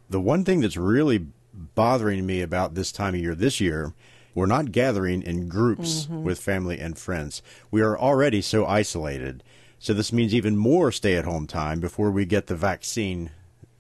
the 0.10 0.22
one 0.22 0.46
thing 0.46 0.62
that's 0.62 0.78
really 0.78 1.26
bothering 1.54 2.26
me 2.26 2.42
about 2.42 2.74
this 2.74 2.92
time 2.92 3.14
of 3.14 3.22
year 3.22 3.36
this 3.36 3.62
year 3.62 3.94
we're 4.36 4.46
not 4.46 4.72
gathering 4.72 5.22
in 5.22 5.48
groups 5.48 6.06
mm-hmm. 6.06 6.24
with 6.24 6.40
family 6.40 6.80
and 6.80 6.98
friends. 6.98 7.42
We 7.70 7.82
are 7.82 7.98
already 7.98 8.42
so 8.42 8.66
isolated. 8.66 9.44
So 9.80 9.94
this 9.94 10.14
means 10.14 10.34
even 10.34 10.58
more 10.58 10.92
stay 10.92 11.16
at 11.16 11.26
home 11.26 11.46
time 11.46 11.80
before 11.80 12.10
we 12.10 12.26
get 12.26 12.48
the 12.48 12.56
vaccine 12.56 13.32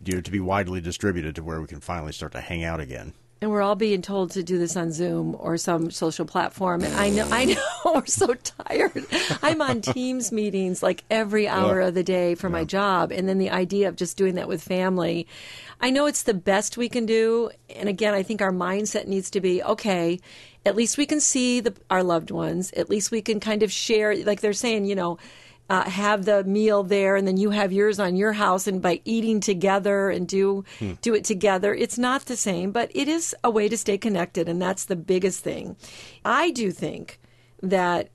you 0.03 0.15
know, 0.15 0.21
to 0.21 0.31
be 0.31 0.39
widely 0.39 0.81
distributed 0.81 1.35
to 1.35 1.43
where 1.43 1.61
we 1.61 1.67
can 1.67 1.79
finally 1.79 2.11
start 2.11 2.33
to 2.33 2.41
hang 2.41 2.63
out 2.63 2.79
again. 2.79 3.13
And 3.43 3.51
we're 3.51 3.61
all 3.61 3.75
being 3.75 4.01
told 4.01 4.31
to 4.31 4.41
do 4.41 4.57
this 4.57 4.77
on 4.77 4.93
Zoom 4.93 5.35
or 5.37 5.57
some 5.57 5.91
social 5.91 6.25
platform. 6.25 6.81
And 6.81 6.95
I 6.95 7.09
know, 7.09 7.27
I 7.29 7.43
know, 7.83 7.91
we're 7.93 8.05
so 8.05 8.35
tired. 8.35 9.05
I'm 9.41 9.61
on 9.61 9.81
Teams 9.81 10.31
meetings 10.31 10.81
like 10.81 11.03
every 11.11 11.45
hour 11.45 11.81
yeah. 11.81 11.87
of 11.89 11.93
the 11.93 12.05
day 12.05 12.35
for 12.35 12.47
yeah. 12.47 12.53
my 12.53 12.63
job, 12.63 13.11
and 13.11 13.27
then 13.27 13.39
the 13.39 13.49
idea 13.49 13.89
of 13.89 13.97
just 13.97 14.15
doing 14.15 14.35
that 14.35 14.47
with 14.47 14.63
family. 14.63 15.27
I 15.81 15.89
know 15.89 16.05
it's 16.05 16.23
the 16.23 16.33
best 16.33 16.77
we 16.77 16.87
can 16.87 17.05
do, 17.05 17.51
and 17.75 17.89
again, 17.89 18.13
I 18.13 18.23
think 18.23 18.41
our 18.41 18.53
mindset 18.53 19.07
needs 19.07 19.29
to 19.31 19.41
be 19.41 19.61
okay. 19.61 20.21
At 20.65 20.77
least 20.77 20.97
we 20.97 21.05
can 21.05 21.19
see 21.19 21.59
the, 21.59 21.73
our 21.89 22.01
loved 22.01 22.31
ones. 22.31 22.71
At 22.77 22.89
least 22.89 23.11
we 23.11 23.21
can 23.21 23.41
kind 23.41 23.61
of 23.61 23.73
share, 23.73 24.15
like 24.23 24.39
they're 24.39 24.53
saying, 24.53 24.85
you 24.85 24.95
know 24.95 25.17
uh, 25.73 25.89
have 25.89 26.25
the 26.25 26.43
meal 26.43 26.83
there 26.83 27.15
and 27.15 27.27
then 27.27 27.35
you 27.35 27.49
have 27.49 27.73
yours 27.73 27.99
on 27.99 28.15
your 28.15 28.31
house 28.33 28.67
and 28.67 28.79
by 28.79 29.01
eating 29.05 29.39
together 29.39 30.11
and 30.11 30.27
do 30.27 30.63
hmm. 30.77 30.93
do 31.01 31.15
it 31.15 31.23
together 31.23 31.73
it's 31.73 31.97
not 31.97 32.25
the 32.25 32.37
same 32.37 32.71
but 32.71 32.91
it 32.93 33.07
is 33.07 33.35
a 33.43 33.49
way 33.49 33.67
to 33.67 33.75
stay 33.75 33.97
connected 33.97 34.47
and 34.47 34.61
that's 34.61 34.85
the 34.85 34.95
biggest 34.95 35.43
thing 35.43 35.75
i 36.23 36.51
do 36.51 36.71
think 36.71 37.19
that 37.63 38.09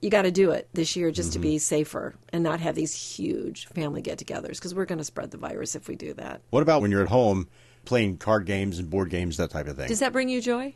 you 0.00 0.08
got 0.08 0.22
to 0.22 0.30
do 0.30 0.50
it 0.52 0.68
this 0.72 0.96
year 0.96 1.10
just 1.10 1.30
mm-hmm. 1.30 1.42
to 1.42 1.48
be 1.48 1.58
safer 1.58 2.14
and 2.32 2.42
not 2.42 2.60
have 2.60 2.74
these 2.74 2.94
huge 2.94 3.66
family 3.66 4.00
get-togethers 4.00 4.56
because 4.56 4.74
we're 4.74 4.86
going 4.86 4.98
to 4.98 5.04
spread 5.04 5.30
the 5.30 5.38
virus 5.38 5.74
if 5.74 5.88
we 5.88 5.96
do 5.96 6.14
that 6.14 6.40
what 6.48 6.62
about 6.62 6.80
when 6.80 6.90
you're 6.90 7.02
at 7.02 7.08
home 7.08 7.46
playing 7.84 8.16
card 8.16 8.46
games 8.46 8.78
and 8.78 8.88
board 8.88 9.10
games 9.10 9.36
that 9.36 9.50
type 9.50 9.66
of 9.66 9.76
thing 9.76 9.88
does 9.88 9.98
that 9.98 10.14
bring 10.14 10.30
you 10.30 10.40
joy 10.40 10.74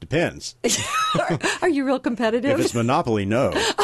Depends. 0.00 0.56
are, 1.62 1.68
you 1.68 1.84
real 1.84 2.00
competitive? 2.00 2.58
If 2.58 2.64
it's 2.64 2.74
Monopoly, 2.74 3.26
no. 3.26 3.52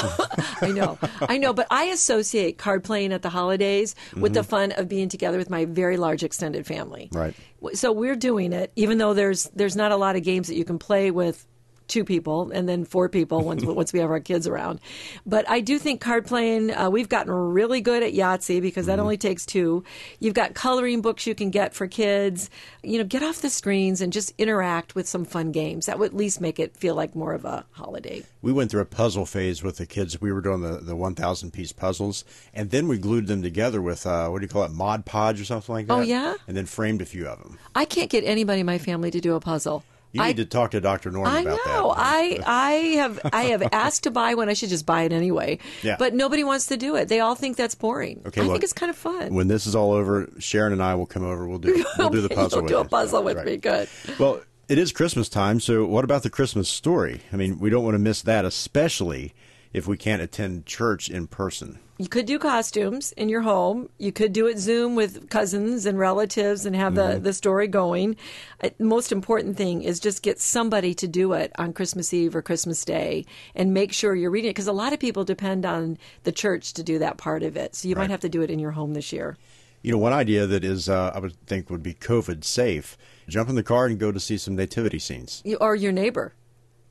I 0.60 0.72
know, 0.74 0.98
I 1.20 1.36
know, 1.36 1.52
but 1.52 1.66
I 1.70 1.84
associate 1.84 2.56
card 2.56 2.82
playing 2.82 3.12
at 3.12 3.20
the 3.20 3.28
holidays 3.28 3.94
with 4.14 4.32
mm-hmm. 4.32 4.32
the 4.32 4.42
fun 4.42 4.72
of 4.72 4.88
being 4.88 5.10
together 5.10 5.36
with 5.36 5.50
my 5.50 5.66
very 5.66 5.98
large 5.98 6.24
extended 6.24 6.66
family. 6.66 7.10
Right. 7.12 7.34
So 7.74 7.92
we're 7.92 8.16
doing 8.16 8.54
it, 8.54 8.72
even 8.76 8.96
though 8.98 9.12
there's 9.12 9.44
there's 9.54 9.76
not 9.76 9.92
a 9.92 9.96
lot 9.96 10.16
of 10.16 10.22
games 10.22 10.48
that 10.48 10.56
you 10.56 10.64
can 10.64 10.78
play 10.78 11.10
with 11.10 11.46
two 11.88 12.04
people 12.04 12.50
and 12.50 12.68
then 12.68 12.84
four 12.84 13.08
people 13.08 13.42
once 13.42 13.64
once 13.64 13.92
we 13.92 14.00
have 14.00 14.10
our 14.10 14.20
kids 14.20 14.46
around. 14.46 14.80
But 15.24 15.48
I 15.48 15.60
do 15.60 15.78
think 15.78 16.00
card 16.00 16.26
playing 16.26 16.74
uh, 16.74 16.90
we've 16.90 17.08
gotten 17.08 17.32
really 17.32 17.80
good 17.80 18.02
at 18.02 18.12
Yahtzee 18.12 18.60
because 18.60 18.86
that 18.86 18.94
mm-hmm. 18.94 19.02
only 19.02 19.16
takes 19.16 19.46
two. 19.46 19.84
You've 20.20 20.34
got 20.34 20.54
coloring 20.54 21.00
books 21.00 21.26
you 21.26 21.34
can 21.34 21.50
get 21.50 21.74
for 21.74 21.86
kids. 21.86 22.50
You 22.82 22.98
know, 22.98 23.04
get 23.04 23.22
off 23.22 23.40
the 23.40 23.50
screens 23.50 24.00
and 24.00 24.12
just 24.12 24.32
interact 24.38 24.94
with 24.94 25.08
some 25.08 25.24
fun 25.24 25.52
games. 25.52 25.86
That 25.86 25.98
would 25.98 26.10
at 26.10 26.16
least 26.16 26.40
make 26.40 26.58
it 26.58 26.76
feel 26.76 26.94
like 26.94 27.14
more 27.14 27.34
of 27.34 27.44
a 27.44 27.64
holiday. 27.72 28.22
We 28.42 28.52
went 28.52 28.70
through 28.70 28.82
a 28.82 28.86
puzzle 28.86 29.26
phase 29.26 29.62
with 29.62 29.78
the 29.78 29.86
kids. 29.86 30.20
We 30.20 30.32
were 30.32 30.40
doing 30.40 30.62
the 30.62 30.78
the 30.78 30.96
one 30.96 31.14
thousand 31.14 31.52
piece 31.52 31.72
puzzles, 31.72 32.24
and 32.54 32.70
then 32.70 32.88
we 32.88 32.98
glued 32.98 33.26
them 33.26 33.42
together 33.42 33.82
with 33.82 34.06
uh, 34.06 34.28
what 34.28 34.40
do 34.40 34.44
you 34.44 34.48
call 34.48 34.64
it, 34.64 34.72
Mod 34.72 35.04
Podge 35.04 35.40
or 35.40 35.44
something 35.44 35.74
like 35.74 35.86
oh, 35.88 35.96
that. 35.96 36.02
Oh 36.02 36.04
yeah, 36.04 36.34
and 36.46 36.56
then 36.56 36.66
framed 36.66 37.02
a 37.02 37.06
few 37.06 37.26
of 37.26 37.38
them. 37.38 37.58
I 37.74 37.84
can't 37.84 38.10
get 38.10 38.24
anybody 38.24 38.60
in 38.60 38.66
my 38.66 38.78
family 38.78 39.10
to 39.10 39.20
do 39.20 39.34
a 39.34 39.40
puzzle. 39.40 39.84
You 40.16 40.22
need 40.22 40.40
I, 40.40 40.44
to 40.44 40.44
talk 40.46 40.70
to 40.72 40.80
Dr. 40.80 41.10
Norm 41.10 41.26
I 41.26 41.40
about 41.40 41.58
know. 41.66 41.94
that. 41.94 42.02
I 42.04 42.40
I 42.46 42.72
have 42.96 43.20
I 43.32 43.44
have 43.44 43.62
asked 43.72 44.04
to 44.04 44.10
buy 44.10 44.34
one. 44.34 44.48
I 44.48 44.54
should 44.54 44.70
just 44.70 44.86
buy 44.86 45.02
it 45.02 45.12
anyway. 45.12 45.58
Yeah. 45.82 45.96
But 45.98 46.14
nobody 46.14 46.44
wants 46.44 46.66
to 46.66 46.76
do 46.76 46.96
it. 46.96 47.08
They 47.08 47.20
all 47.20 47.34
think 47.34 47.56
that's 47.56 47.74
boring. 47.74 48.22
Okay, 48.26 48.40
I 48.40 48.44
look, 48.44 48.54
think 48.54 48.64
it's 48.64 48.72
kind 48.72 48.90
of 48.90 48.96
fun. 48.96 49.34
When 49.34 49.48
this 49.48 49.66
is 49.66 49.74
all 49.74 49.92
over, 49.92 50.28
Sharon 50.38 50.72
and 50.72 50.82
I 50.82 50.94
will 50.94 51.06
come 51.06 51.24
over. 51.24 51.46
We'll 51.46 51.58
do 51.58 51.84
we'll 51.98 52.10
do 52.10 52.20
the 52.20 52.28
puzzle. 52.34 52.58
You'll 52.58 52.62
with 52.64 52.72
do 52.72 52.78
a 52.78 52.84
puzzle 52.84 53.22
with 53.22 53.36
right. 53.36 53.46
me. 53.46 53.56
Good. 53.56 53.88
Well, 54.18 54.40
it 54.68 54.78
is 54.78 54.90
Christmas 54.90 55.28
time, 55.28 55.60
so 55.60 55.84
what 55.86 56.04
about 56.04 56.24
the 56.24 56.30
Christmas 56.30 56.68
story? 56.68 57.20
I 57.32 57.36
mean, 57.36 57.60
we 57.60 57.70
don't 57.70 57.84
want 57.84 57.94
to 57.94 58.00
miss 58.00 58.22
that, 58.22 58.44
especially 58.44 59.32
if 59.76 59.86
we 59.86 59.96
can't 59.98 60.22
attend 60.22 60.64
church 60.64 61.10
in 61.10 61.26
person? 61.26 61.78
You 61.98 62.08
could 62.08 62.24
do 62.24 62.38
costumes 62.38 63.12
in 63.12 63.28
your 63.28 63.42
home. 63.42 63.90
You 63.98 64.10
could 64.10 64.32
do 64.32 64.46
it 64.46 64.58
Zoom 64.58 64.94
with 64.96 65.28
cousins 65.28 65.84
and 65.84 65.98
relatives 65.98 66.64
and 66.64 66.74
have 66.74 66.94
the, 66.94 67.18
the 67.20 67.34
story 67.34 67.68
going. 67.68 68.16
Uh, 68.64 68.70
most 68.78 69.12
important 69.12 69.58
thing 69.58 69.82
is 69.82 70.00
just 70.00 70.22
get 70.22 70.40
somebody 70.40 70.94
to 70.94 71.06
do 71.06 71.34
it 71.34 71.52
on 71.58 71.74
Christmas 71.74 72.14
Eve 72.14 72.34
or 72.34 72.40
Christmas 72.40 72.86
Day 72.86 73.26
and 73.54 73.74
make 73.74 73.92
sure 73.92 74.14
you're 74.14 74.30
reading 74.30 74.48
it 74.50 74.54
because 74.54 74.66
a 74.66 74.72
lot 74.72 74.94
of 74.94 74.98
people 74.98 75.24
depend 75.24 75.66
on 75.66 75.98
the 76.24 76.32
church 76.32 76.72
to 76.74 76.82
do 76.82 76.98
that 76.98 77.18
part 77.18 77.42
of 77.42 77.56
it. 77.56 77.74
So 77.74 77.86
you 77.88 77.94
Right. 77.94 78.02
might 78.04 78.10
have 78.10 78.20
to 78.20 78.30
do 78.30 78.40
it 78.40 78.50
in 78.50 78.58
your 78.58 78.72
home 78.72 78.94
this 78.94 79.12
year. 79.12 79.36
You 79.82 79.92
know, 79.92 79.98
one 79.98 80.14
idea 80.14 80.46
that 80.46 80.64
is, 80.64 80.88
uh, 80.88 81.12
I 81.14 81.18
would 81.18 81.34
think, 81.46 81.68
would 81.68 81.82
be 81.82 81.92
COVID 81.94 82.44
safe. 82.44 82.96
Jump 83.28 83.50
in 83.50 83.54
the 83.56 83.62
car 83.62 83.86
and 83.86 83.98
go 83.98 84.10
to 84.10 84.20
see 84.20 84.38
some 84.38 84.56
nativity 84.56 84.98
scenes. 84.98 85.42
You, 85.44 85.56
or 85.60 85.76
your 85.76 85.92
neighbor 85.92 86.32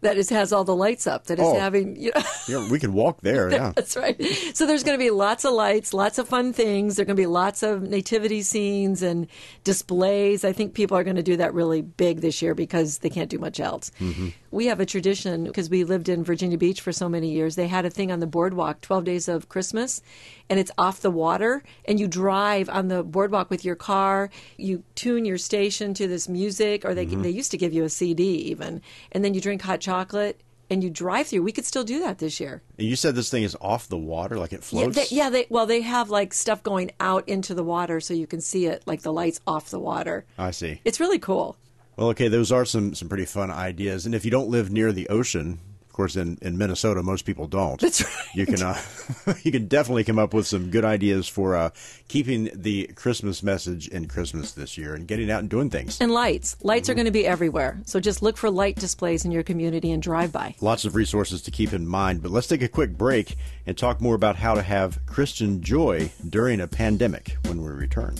that 0.05 0.17
is 0.17 0.29
has 0.29 0.53
all 0.53 0.63
the 0.63 0.75
lights 0.75 1.05
up 1.07 1.25
that 1.25 1.39
is 1.39 1.45
Oh. 1.45 1.59
having 1.59 1.95
you 1.95 2.11
know 2.15 2.21
Yeah, 2.47 2.69
we 2.71 2.79
could 2.79 2.91
walk 2.93 3.21
there. 3.21 3.51
Yeah. 3.51 3.73
That's 3.75 3.95
right. 3.97 4.15
So 4.53 4.65
there's 4.65 4.83
going 4.83 4.97
to 4.97 5.03
be 5.03 5.09
lots 5.11 5.43
of 5.45 5.53
lights, 5.53 5.93
lots 5.93 6.17
of 6.19 6.27
fun 6.29 6.53
things. 6.53 6.95
There 6.95 7.03
are 7.03 7.05
going 7.05 7.17
to 7.17 7.21
be 7.21 7.25
lots 7.27 7.63
of 7.63 7.81
nativity 7.81 8.41
scenes 8.43 9.01
and 9.01 9.27
displays. 9.63 10.45
I 10.45 10.53
think 10.53 10.73
people 10.73 10.95
are 10.97 11.03
going 11.03 11.15
to 11.17 11.23
do 11.23 11.37
that 11.37 11.53
really 11.53 11.81
big 11.81 12.21
this 12.21 12.41
year 12.41 12.53
because 12.55 12.99
they 12.99 13.09
can't 13.09 13.29
do 13.29 13.39
much 13.39 13.59
else. 13.59 13.91
Mm-hmm. 13.99 14.29
We 14.51 14.67
have 14.67 14.79
a 14.79 14.85
tradition 14.85 15.45
because 15.45 15.69
we 15.69 15.83
lived 15.83 16.07
in 16.07 16.23
Virginia 16.23 16.57
Beach 16.57 16.79
for 16.81 16.91
so 16.93 17.09
many 17.09 17.31
years. 17.31 17.55
They 17.55 17.67
had 17.67 17.85
a 17.85 17.89
thing 17.89 18.11
on 18.11 18.19
the 18.21 18.27
boardwalk, 18.27 18.81
12 18.81 19.03
Days 19.03 19.27
of 19.27 19.49
Christmas, 19.49 20.01
and 20.49 20.59
it's 20.59 20.71
off 20.77 21.01
the 21.01 21.11
water. 21.11 21.63
And 21.85 21.99
you 21.99 22.07
drive 22.07 22.69
on 22.69 22.87
the 22.87 23.03
boardwalk 23.03 23.49
with 23.49 23.65
your 23.65 23.75
car. 23.75 24.29
You 24.57 24.83
tune 24.95 25.25
your 25.25 25.37
station 25.37 25.93
to 25.95 26.07
this 26.07 26.29
music, 26.29 26.85
or 26.85 26.93
they, 26.93 27.05
mm-hmm. 27.05 27.21
they 27.21 27.29
used 27.29 27.51
to 27.51 27.57
give 27.57 27.73
you 27.73 27.83
a 27.83 27.89
CD 27.89 28.23
even. 28.23 28.81
And 29.11 29.23
then 29.23 29.33
you 29.33 29.41
drink 29.41 29.61
hot 29.61 29.79
chocolate. 29.81 30.41
And 30.67 30.83
you 30.83 30.89
drive 30.89 31.27
through. 31.27 31.43
We 31.43 31.51
could 31.51 31.65
still 31.65 31.83
do 31.83 31.99
that 31.99 32.17
this 32.17 32.39
year. 32.39 32.63
And 32.79 32.87
you 32.87 32.95
said 32.95 33.13
this 33.13 33.29
thing 33.29 33.43
is 33.43 33.55
off 33.61 33.87
the 33.87 33.99
water, 33.99 34.39
like 34.39 34.51
it 34.51 34.61
Yeah, 34.71 34.81
floats. 34.89 34.95
they, 34.95 35.15
yeah. 35.15 35.29
They 35.29 35.45
well, 35.47 35.67
they 35.67 35.81
have 35.81 36.09
like 36.09 36.33
stuff 36.33 36.63
going 36.63 36.89
out 36.99 37.29
into 37.29 37.53
the 37.53 37.63
water, 37.63 37.99
so 37.99 38.15
you 38.15 38.25
can 38.25 38.41
see 38.41 38.65
it, 38.65 38.81
like 38.87 39.03
the 39.03 39.13
lights 39.13 39.39
off 39.45 39.69
the 39.69 39.79
water. 39.79 40.25
I 40.39 40.49
see. 40.49 40.81
It's 40.83 40.99
really 40.99 41.19
cool. 41.19 41.55
Well, 41.97 42.07
okay, 42.07 42.29
those 42.29 42.51
are 42.51 42.65
some 42.65 42.95
some 42.95 43.07
pretty 43.07 43.25
fun 43.25 43.51
ideas. 43.51 44.07
And 44.07 44.15
if 44.15 44.25
you 44.25 44.31
don't 44.31 44.49
live 44.49 44.71
near 44.71 44.91
the 44.91 45.07
ocean, 45.07 45.59
course, 45.95 46.15
in, 46.15 46.37
in 46.41 46.57
Minnesota, 46.57 47.01
most 47.01 47.25
people 47.25 47.47
don't. 47.47 47.79
That's 47.79 48.03
right. 48.03 48.35
You 48.35 48.45
can 48.45 48.61
uh, 48.61 48.79
you 49.43 49.51
can 49.51 49.67
definitely 49.67 50.03
come 50.03 50.19
up 50.19 50.33
with 50.33 50.45
some 50.45 50.69
good 50.69 50.85
ideas 50.85 51.27
for 51.27 51.55
uh, 51.55 51.69
keeping 52.07 52.49
the 52.53 52.87
Christmas 52.95 53.41
message 53.41 53.87
in 53.87 54.07
Christmas 54.07 54.51
this 54.51 54.77
year 54.77 54.93
and 54.93 55.07
getting 55.07 55.31
out 55.31 55.39
and 55.39 55.49
doing 55.49 55.69
things. 55.69 55.99
And 56.01 56.11
lights, 56.11 56.57
lights 56.61 56.89
are 56.89 56.93
going 56.93 57.05
to 57.05 57.11
be 57.11 57.25
everywhere. 57.25 57.79
So 57.85 57.99
just 57.99 58.21
look 58.21 58.37
for 58.37 58.49
light 58.49 58.75
displays 58.75 59.25
in 59.25 59.31
your 59.31 59.43
community 59.43 59.91
and 59.91 60.01
drive 60.01 60.31
by. 60.31 60.55
Lots 60.61 60.85
of 60.85 60.95
resources 60.95 61.41
to 61.43 61.51
keep 61.51 61.73
in 61.73 61.87
mind, 61.87 62.21
but 62.21 62.31
let's 62.31 62.47
take 62.47 62.61
a 62.61 62.67
quick 62.67 62.97
break 62.97 63.35
and 63.65 63.77
talk 63.77 64.01
more 64.01 64.15
about 64.15 64.35
how 64.35 64.53
to 64.53 64.61
have 64.61 64.99
Christian 65.05 65.61
joy 65.61 66.11
during 66.29 66.61
a 66.61 66.67
pandemic 66.67 67.37
when 67.45 67.61
we 67.61 67.69
return. 67.69 68.15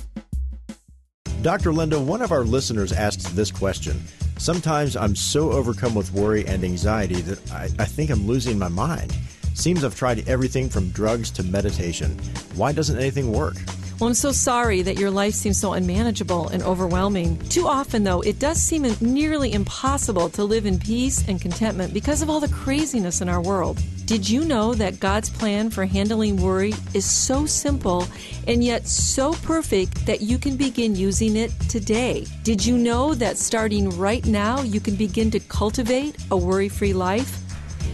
Dr. 1.41 1.73
Linda, 1.73 1.99
one 1.99 2.21
of 2.21 2.31
our 2.31 2.43
listeners 2.43 2.91
asked 2.91 3.35
this 3.35 3.51
question. 3.51 4.01
Sometimes 4.37 4.95
I'm 4.95 5.15
so 5.15 5.51
overcome 5.51 5.95
with 5.95 6.11
worry 6.11 6.45
and 6.45 6.63
anxiety 6.63 7.21
that 7.21 7.51
I, 7.51 7.63
I 7.79 7.85
think 7.85 8.09
I'm 8.09 8.27
losing 8.27 8.59
my 8.59 8.67
mind. 8.67 9.15
Seems 9.53 9.83
I've 9.83 9.95
tried 9.95 10.27
everything 10.27 10.69
from 10.69 10.89
drugs 10.89 11.31
to 11.31 11.43
meditation. 11.43 12.17
Why 12.55 12.71
doesn't 12.71 12.99
anything 12.99 13.31
work? 13.31 13.55
Well, 13.97 14.09
I'm 14.09 14.13
so 14.13 14.33
sorry 14.33 14.81
that 14.81 14.99
your 14.99 15.09
life 15.09 15.33
seems 15.33 15.57
so 15.57 15.71
unmanageable 15.71 16.49
and 16.49 16.61
overwhelming. 16.63 17.39
Too 17.47 17.65
often, 17.65 18.03
though, 18.03 18.19
it 18.19 18.39
does 18.39 18.61
seem 18.61 18.85
nearly 18.99 19.53
impossible 19.53 20.27
to 20.31 20.43
live 20.43 20.65
in 20.65 20.77
peace 20.77 21.25
and 21.29 21.39
contentment 21.39 21.93
because 21.93 22.21
of 22.21 22.29
all 22.29 22.41
the 22.41 22.49
craziness 22.49 23.21
in 23.21 23.29
our 23.29 23.41
world. 23.41 23.81
Did 24.05 24.29
you 24.29 24.43
know 24.43 24.73
that 24.73 24.99
God's 24.99 25.29
plan 25.29 25.69
for 25.69 25.85
handling 25.85 26.41
worry 26.41 26.73
is 26.93 27.05
so 27.05 27.45
simple 27.45 28.05
and 28.49 28.61
yet 28.61 28.85
so 28.85 29.31
perfect 29.31 30.05
that 30.05 30.19
you 30.19 30.39
can 30.39 30.57
begin 30.57 30.93
using 30.93 31.37
it 31.37 31.57
today? 31.69 32.25
Did 32.43 32.65
you 32.65 32.77
know 32.77 33.13
that 33.15 33.37
starting 33.37 33.89
right 33.91 34.25
now, 34.25 34.61
you 34.61 34.81
can 34.81 34.95
begin 34.95 35.31
to 35.31 35.39
cultivate 35.39 36.17
a 36.31 36.37
worry 36.37 36.67
free 36.67 36.93
life? 36.93 37.39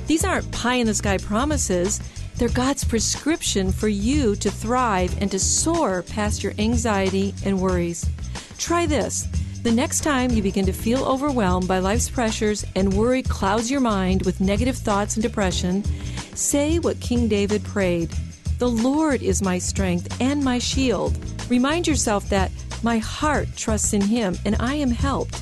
These 0.07 0.25
aren't 0.25 0.51
pie 0.51 0.75
in 0.75 0.87
the 0.87 0.95
sky 0.95 1.19
promises. 1.19 2.01
They're 2.41 2.49
God's 2.49 2.84
prescription 2.84 3.71
for 3.71 3.88
you 3.88 4.36
to 4.38 4.49
thrive 4.49 5.15
and 5.21 5.30
to 5.30 5.38
soar 5.38 6.01
past 6.01 6.41
your 6.41 6.54
anxiety 6.58 7.36
and 7.45 7.62
worries. 7.62 8.04
Try 8.58 8.88
this. 8.88 9.27
The 9.62 9.71
next 9.71 10.01
time 10.01 10.32
you 10.32 10.41
begin 10.41 10.65
to 10.65 10.73
feel 10.73 11.06
overwhelmed 11.06 11.67
by 11.67 11.77
life's 11.77 12.10
pressures 12.10 12.65
and 12.75 12.95
worry 12.95 13.21
clouds 13.21 13.69
your 13.69 13.80
mind 13.80 14.23
with 14.23 14.41
negative 14.41 14.75
thoughts 14.75 15.17
and 15.17 15.21
depression, 15.21 15.84
say 16.34 16.80
what 16.80 16.99
King 16.99 17.27
David 17.27 17.63
prayed 17.63 18.10
The 18.58 18.69
Lord 18.69 19.21
is 19.21 19.43
my 19.43 19.60
strength 19.60 20.19
and 20.19 20.43
my 20.43 20.58
shield. 20.58 21.15
Remind 21.47 21.86
yourself 21.86 22.27
that 22.30 22.49
my 22.82 22.97
heart 22.97 23.49
trusts 23.56 23.93
in 23.93 24.01
Him 24.01 24.36
and 24.45 24.56
I 24.60 24.73
am 24.73 24.89
helped. 24.89 25.39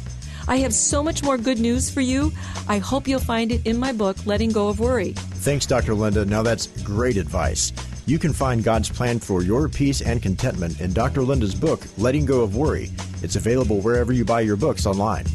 I 0.49 0.57
have 0.57 0.73
so 0.73 1.03
much 1.03 1.21
more 1.21 1.37
good 1.37 1.59
news 1.59 1.91
for 1.91 2.01
you. 2.01 2.31
I 2.67 2.79
hope 2.79 3.07
you'll 3.07 3.19
find 3.19 3.51
it 3.51 3.67
in 3.67 3.77
my 3.77 3.93
book, 3.93 4.17
Letting 4.25 4.51
Go 4.51 4.67
of 4.67 4.79
Worry. 4.79 5.13
Thanks, 5.13 5.67
Dr. 5.67 5.93
Linda. 5.93 6.25
Now 6.25 6.41
that's 6.41 6.65
great 6.81 7.17
advice. 7.17 7.71
You 8.07 8.17
can 8.17 8.33
find 8.33 8.63
God's 8.63 8.89
plan 8.89 9.19
for 9.19 9.43
your 9.43 9.69
peace 9.69 10.01
and 10.01 10.23
contentment 10.23 10.81
in 10.81 10.91
Dr. 10.91 11.21
Linda's 11.21 11.53
book, 11.53 11.81
Letting 11.99 12.25
Go 12.25 12.41
of 12.41 12.55
Worry. 12.55 12.89
It's 13.21 13.35
available 13.35 13.81
wherever 13.81 14.11
you 14.11 14.25
buy 14.25 14.41
your 14.41 14.55
books 14.55 14.87
online. 14.87 15.25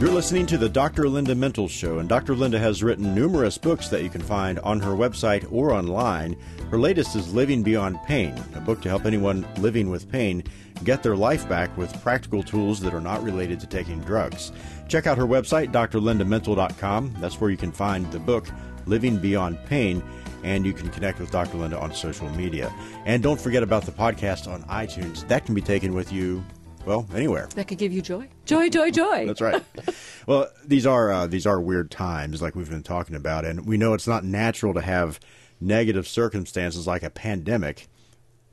You're 0.00 0.12
listening 0.12 0.44
to 0.46 0.58
the 0.58 0.68
Dr. 0.68 1.08
Linda 1.08 1.34
Mintle 1.34 1.70
Show, 1.70 1.98
and 1.98 2.08
Dr. 2.08 2.34
Linda 2.34 2.58
has 2.58 2.82
written 2.82 3.14
numerous 3.14 3.56
books 3.56 3.88
that 3.88 4.02
you 4.02 4.10
can 4.10 4.20
find 4.20 4.58
on 4.58 4.80
her 4.80 4.90
website 4.90 5.50
or 5.50 5.72
online. 5.72 6.36
Her 6.70 6.78
latest 6.78 7.16
is 7.16 7.32
Living 7.32 7.62
Beyond 7.62 8.02
Pain, 8.04 8.34
a 8.54 8.60
book 8.60 8.82
to 8.82 8.88
help 8.88 9.06
anyone 9.06 9.46
living 9.58 9.88
with 9.90 10.10
pain 10.10 10.42
get 10.82 11.02
their 11.02 11.16
life 11.16 11.48
back 11.48 11.74
with 11.78 12.02
practical 12.02 12.42
tools 12.42 12.80
that 12.80 12.92
are 12.92 13.00
not 13.00 13.22
related 13.22 13.60
to 13.60 13.66
taking 13.66 14.00
drugs. 14.00 14.52
Check 14.88 15.06
out 15.06 15.16
her 15.16 15.26
website, 15.26 15.72
drlindamintle.com. 15.72 17.14
That's 17.20 17.40
where 17.40 17.50
you 17.50 17.56
can 17.56 17.72
find 17.72 18.10
the 18.10 18.18
book, 18.18 18.48
Living 18.86 19.16
Beyond 19.16 19.64
Pain, 19.64 20.02
and 20.42 20.66
you 20.66 20.72
can 20.72 20.90
connect 20.90 21.20
with 21.20 21.30
Dr. 21.30 21.56
Linda 21.56 21.78
on 21.78 21.94
social 21.94 22.28
media. 22.30 22.74
And 23.06 23.22
don't 23.22 23.40
forget 23.40 23.62
about 23.62 23.84
the 23.84 23.92
podcast 23.92 24.52
on 24.52 24.64
iTunes. 24.64 25.26
That 25.28 25.46
can 25.46 25.54
be 25.54 25.62
taken 25.62 25.94
with 25.94 26.12
you, 26.12 26.44
well, 26.86 27.06
anywhere. 27.14 27.48
That 27.54 27.68
could 27.68 27.78
give 27.78 27.92
you 27.92 28.02
joy. 28.02 28.28
Joy, 28.44 28.68
joy, 28.68 28.90
joy. 28.90 29.26
That's 29.26 29.40
right. 29.40 29.62
well, 30.26 30.48
these 30.64 30.86
are 30.86 31.10
uh, 31.10 31.26
these 31.26 31.46
are 31.46 31.60
weird 31.60 31.90
times, 31.90 32.42
like 32.42 32.54
we've 32.54 32.70
been 32.70 32.82
talking 32.82 33.16
about, 33.16 33.44
and 33.44 33.66
we 33.66 33.76
know 33.76 33.94
it's 33.94 34.06
not 34.06 34.24
natural 34.24 34.74
to 34.74 34.80
have 34.80 35.20
negative 35.60 36.06
circumstances 36.06 36.86
like 36.86 37.02
a 37.02 37.10
pandemic, 37.10 37.88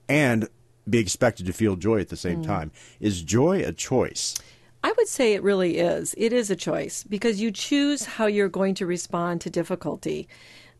and 0.07 0.47
be 0.89 0.99
expected 0.99 1.45
to 1.45 1.53
feel 1.53 1.75
joy 1.75 1.99
at 1.99 2.09
the 2.09 2.17
same 2.17 2.43
time. 2.43 2.71
Is 2.99 3.21
joy 3.21 3.63
a 3.63 3.71
choice? 3.71 4.35
I 4.83 4.93
would 4.97 5.07
say 5.07 5.33
it 5.33 5.43
really 5.43 5.77
is. 5.77 6.15
It 6.17 6.33
is 6.33 6.49
a 6.49 6.55
choice 6.55 7.03
because 7.03 7.39
you 7.39 7.51
choose 7.51 8.05
how 8.05 8.25
you're 8.25 8.49
going 8.49 8.73
to 8.75 8.85
respond 8.85 9.41
to 9.41 9.49
difficulty. 9.49 10.27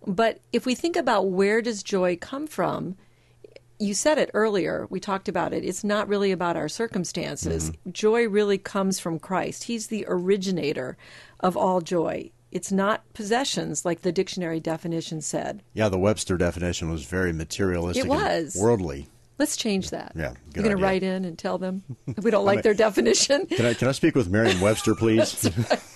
But 0.08 0.40
if 0.52 0.66
we 0.66 0.74
think 0.74 0.96
about 0.96 1.30
where 1.30 1.62
does 1.62 1.84
joy 1.84 2.18
come 2.18 2.48
from, 2.48 2.98
you 3.82 3.94
said 3.94 4.18
it 4.18 4.30
earlier. 4.34 4.88
We 4.90 5.00
talked 5.00 5.28
about 5.28 5.54
it. 5.54 5.66
It's 5.66 5.84
not 5.84 6.08
really 6.08 6.32
about 6.32 6.56
our 6.56 6.70
circumstances. 6.70 7.72
Mm-hmm. 7.72 7.92
Joy 7.92 8.28
really 8.28 8.58
comes 8.58 9.00
from 9.00 9.20
Christ. 9.20 9.66
He's 9.66 9.88
the 9.88 10.06
originator 10.08 10.98
of 11.40 11.58
all 11.58 11.82
joy. 11.82 12.32
It's 12.52 12.72
not 12.72 13.12
possessions 13.14 13.84
like 13.86 14.02
the 14.02 14.12
dictionary 14.12 14.60
definition 14.60 15.22
said. 15.22 15.64
Yeah, 15.74 15.90
the 15.90 15.98
Webster 15.98 16.38
definition 16.38 16.92
was 16.92 17.06
very 17.06 17.34
materialistic. 17.34 18.06
It 18.06 18.10
and 18.10 18.22
was. 18.22 18.58
worldly. 18.60 19.08
Let's 19.40 19.56
change 19.56 19.90
that. 19.90 20.12
Yeah, 20.16 20.34
good 20.54 20.58
You're 20.58 20.64
going 20.66 20.78
to 20.78 20.84
write 20.84 21.02
in 21.02 21.26
and 21.26 21.36
tell 21.36 21.58
them 21.58 21.82
we 22.22 22.30
don't 22.30 22.46
like 22.46 22.62
their 22.62 22.76
definition. 22.76 23.48
Can 23.48 23.66
I 23.66 23.74
can 23.74 23.88
I 23.88 23.92
speak 23.94 24.14
with 24.14 24.30
Merriam-Webster, 24.30 24.94
please? 25.00 25.50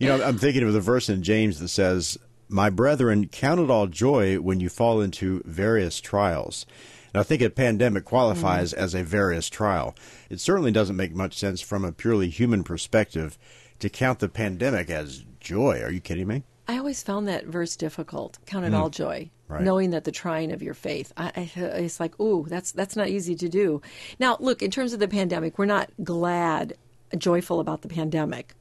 you 0.00 0.08
know, 0.08 0.20
I'm 0.24 0.38
thinking 0.38 0.64
of 0.64 0.72
the 0.72 0.80
verse 0.80 1.08
in 1.08 1.22
James 1.22 1.60
that 1.60 1.68
says, 1.68 2.18
"My 2.48 2.70
brethren, 2.70 3.28
count 3.28 3.60
it 3.60 3.70
all 3.70 3.86
joy 3.86 4.36
when 4.36 4.60
you 4.60 4.68
fall 4.68 5.00
into 5.00 5.42
various 5.44 6.00
trials." 6.00 6.66
And 7.14 7.20
I 7.20 7.24
think 7.24 7.42
a 7.42 7.50
pandemic 7.50 8.04
qualifies 8.04 8.72
mm. 8.72 8.78
as 8.78 8.94
a 8.94 9.02
various 9.02 9.48
trial. 9.48 9.94
It 10.28 10.40
certainly 10.40 10.72
doesn't 10.72 10.96
make 10.96 11.14
much 11.14 11.38
sense 11.38 11.60
from 11.60 11.84
a 11.84 11.92
purely 11.92 12.28
human 12.28 12.64
perspective 12.64 13.38
to 13.78 13.88
count 13.88 14.18
the 14.18 14.28
pandemic 14.28 14.90
as 14.90 15.24
joy. 15.40 15.80
Are 15.82 15.90
you 15.90 16.00
kidding 16.00 16.26
me? 16.26 16.42
I 16.66 16.76
always 16.76 17.02
found 17.02 17.26
that 17.28 17.46
verse 17.46 17.76
difficult. 17.76 18.38
Count 18.44 18.66
it 18.66 18.72
mm. 18.72 18.78
all 18.78 18.90
joy. 18.90 19.30
Right. 19.48 19.62
knowing 19.62 19.90
that 19.90 20.04
the 20.04 20.12
trying 20.12 20.52
of 20.52 20.62
your 20.62 20.74
faith. 20.74 21.10
I, 21.16 21.32
I, 21.34 21.50
it's 21.56 21.98
like, 21.98 22.20
ooh, 22.20 22.44
that's 22.46 22.70
that's 22.70 22.96
not 22.96 23.08
easy 23.08 23.34
to 23.36 23.48
do. 23.48 23.80
Now, 24.20 24.36
look, 24.40 24.62
in 24.62 24.70
terms 24.70 24.92
of 24.92 25.00
the 25.00 25.08
pandemic, 25.08 25.56
we're 25.58 25.64
not 25.64 25.90
glad, 26.04 26.74
joyful 27.16 27.58
about 27.58 27.80
the 27.80 27.88
pandemic. 27.88 28.52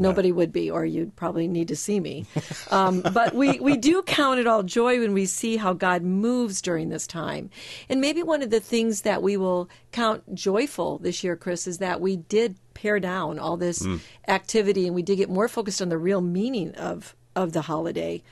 Nobody 0.00 0.32
would 0.32 0.52
be, 0.52 0.70
or 0.70 0.84
you'd 0.84 1.14
probably 1.14 1.46
need 1.46 1.68
to 1.68 1.76
see 1.76 2.00
me. 2.00 2.26
Um, 2.70 3.02
but 3.02 3.34
we, 3.34 3.60
we 3.60 3.76
do 3.76 4.02
count 4.02 4.40
it 4.40 4.46
all 4.46 4.62
joy 4.62 5.00
when 5.00 5.12
we 5.12 5.26
see 5.26 5.56
how 5.56 5.72
God 5.72 6.02
moves 6.02 6.62
during 6.62 6.88
this 6.88 7.06
time. 7.06 7.50
And 7.88 8.00
maybe 8.00 8.22
one 8.22 8.42
of 8.42 8.50
the 8.50 8.60
things 8.60 9.02
that 9.02 9.22
we 9.22 9.36
will 9.36 9.68
count 9.92 10.34
joyful 10.34 10.98
this 10.98 11.22
year, 11.22 11.36
Chris, 11.36 11.66
is 11.66 11.78
that 11.78 12.00
we 12.00 12.16
did 12.16 12.56
pare 12.74 12.98
down 12.98 13.38
all 13.38 13.56
this 13.56 13.86
activity 14.26 14.86
and 14.86 14.94
we 14.94 15.02
did 15.02 15.16
get 15.16 15.28
more 15.28 15.48
focused 15.48 15.82
on 15.82 15.90
the 15.90 15.98
real 15.98 16.20
meaning 16.20 16.74
of, 16.76 17.14
of 17.36 17.52
the 17.52 17.62
holiday 17.62 18.22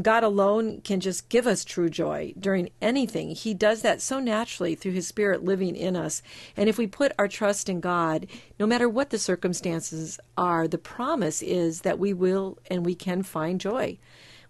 God 0.00 0.22
alone 0.22 0.82
can 0.82 1.00
just 1.00 1.28
give 1.30 1.46
us 1.46 1.64
true 1.64 1.88
joy 1.88 2.34
during 2.38 2.68
anything. 2.82 3.30
He 3.30 3.54
does 3.54 3.82
that 3.82 4.02
so 4.02 4.20
naturally 4.20 4.74
through 4.74 4.92
His 4.92 5.08
Spirit 5.08 5.44
living 5.44 5.74
in 5.74 5.96
us. 5.96 6.22
And 6.56 6.68
if 6.68 6.76
we 6.76 6.86
put 6.86 7.12
our 7.18 7.28
trust 7.28 7.68
in 7.68 7.80
God, 7.80 8.26
no 8.60 8.66
matter 8.66 8.88
what 8.88 9.10
the 9.10 9.18
circumstances 9.18 10.20
are, 10.36 10.68
the 10.68 10.76
promise 10.76 11.40
is 11.40 11.80
that 11.80 11.98
we 11.98 12.12
will 12.12 12.58
and 12.70 12.84
we 12.84 12.94
can 12.94 13.22
find 13.22 13.60
joy. 13.60 13.98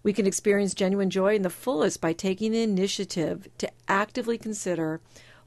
We 0.03 0.13
can 0.13 0.27
experience 0.27 0.73
genuine 0.73 1.09
joy 1.09 1.35
in 1.35 1.41
the 1.41 1.49
fullest 1.49 2.01
by 2.01 2.13
taking 2.13 2.51
the 2.51 2.63
initiative 2.63 3.47
to 3.57 3.71
actively 3.87 4.37
consider 4.37 4.99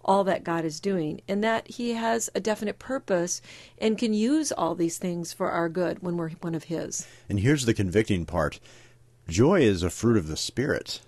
all 0.03 0.25
that 0.25 0.45
God 0.45 0.65
is 0.65 0.81
doing 0.81 1.21
and 1.29 1.45
that 1.45 1.69
He 1.69 1.93
has 1.93 2.31
a 2.35 2.41
definite 2.41 2.79
purpose 2.79 3.43
and 3.79 3.99
can 3.99 4.15
use 4.15 4.51
all 4.51 4.75
these 4.75 4.99
things 4.99 5.33
for 5.33 5.51
our 5.51 5.69
good 5.69 6.03
when 6.03 6.17
we're 6.17 6.31
one 6.41 6.55
of 6.55 6.65
His. 6.65 7.07
And 7.29 7.41
here's 7.41 7.67
the 7.67 7.75
convicting 7.75 8.25
part 8.25 8.61
joy 9.31 9.61
is 9.61 9.83
a 9.83 9.91
fruit 9.91 10.17
of 10.17 10.27
the 10.27 10.37
Spirit. 10.37 11.01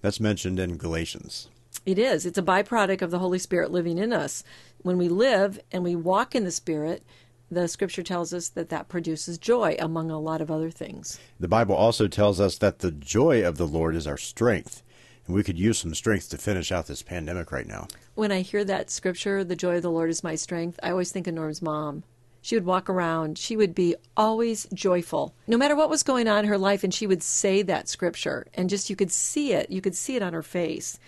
That's 0.00 0.18
mentioned 0.18 0.58
in 0.58 0.78
Galatians. 0.78 1.48
It 1.84 1.98
is. 1.98 2.24
It's 2.26 2.38
a 2.38 2.42
byproduct 2.42 3.02
of 3.02 3.10
the 3.10 3.18
Holy 3.18 3.38
Spirit 3.38 3.70
living 3.70 3.98
in 3.98 4.12
us. 4.12 4.42
When 4.78 4.98
we 4.98 5.08
live 5.08 5.60
and 5.70 5.84
we 5.84 5.94
walk 5.94 6.34
in 6.34 6.44
the 6.44 6.50
Spirit, 6.50 7.04
the 7.50 7.68
scripture 7.68 8.02
tells 8.02 8.32
us 8.32 8.48
that 8.48 8.70
that 8.70 8.88
produces 8.88 9.38
joy 9.38 9.76
among 9.78 10.10
a 10.10 10.18
lot 10.18 10.40
of 10.40 10.50
other 10.50 10.70
things. 10.70 11.20
The 11.38 11.48
Bible 11.48 11.76
also 11.76 12.08
tells 12.08 12.40
us 12.40 12.58
that 12.58 12.80
the 12.80 12.90
joy 12.90 13.46
of 13.46 13.58
the 13.58 13.68
Lord 13.68 13.94
is 13.94 14.06
our 14.06 14.16
strength. 14.16 14.82
And 15.26 15.34
we 15.34 15.44
could 15.44 15.58
use 15.58 15.78
some 15.78 15.94
strength 15.94 16.30
to 16.30 16.38
finish 16.38 16.72
out 16.72 16.86
this 16.86 17.02
pandemic 17.02 17.52
right 17.52 17.66
now. 17.66 17.88
When 18.14 18.32
I 18.32 18.40
hear 18.40 18.64
that 18.64 18.90
scripture, 18.90 19.44
the 19.44 19.54
joy 19.54 19.76
of 19.76 19.82
the 19.82 19.90
Lord 19.90 20.08
is 20.08 20.24
my 20.24 20.34
strength, 20.34 20.80
I 20.82 20.90
always 20.90 21.12
think 21.12 21.26
of 21.26 21.34
Norm's 21.34 21.60
mom. 21.60 22.04
She 22.46 22.54
would 22.54 22.64
walk 22.64 22.88
around, 22.88 23.38
she 23.38 23.56
would 23.56 23.74
be 23.74 23.96
always 24.16 24.68
joyful, 24.72 25.34
no 25.48 25.56
matter 25.56 25.74
what 25.74 25.90
was 25.90 26.04
going 26.04 26.28
on 26.28 26.44
in 26.44 26.44
her 26.44 26.56
life, 26.56 26.84
and 26.84 26.94
she 26.94 27.04
would 27.04 27.24
say 27.24 27.60
that 27.62 27.88
scripture. 27.88 28.46
And 28.54 28.70
just 28.70 28.88
you 28.88 28.94
could 28.94 29.10
see 29.10 29.52
it, 29.52 29.68
you 29.68 29.80
could 29.80 29.96
see 29.96 30.14
it 30.14 30.22
on 30.22 30.32
her 30.32 30.44
face. 30.44 31.00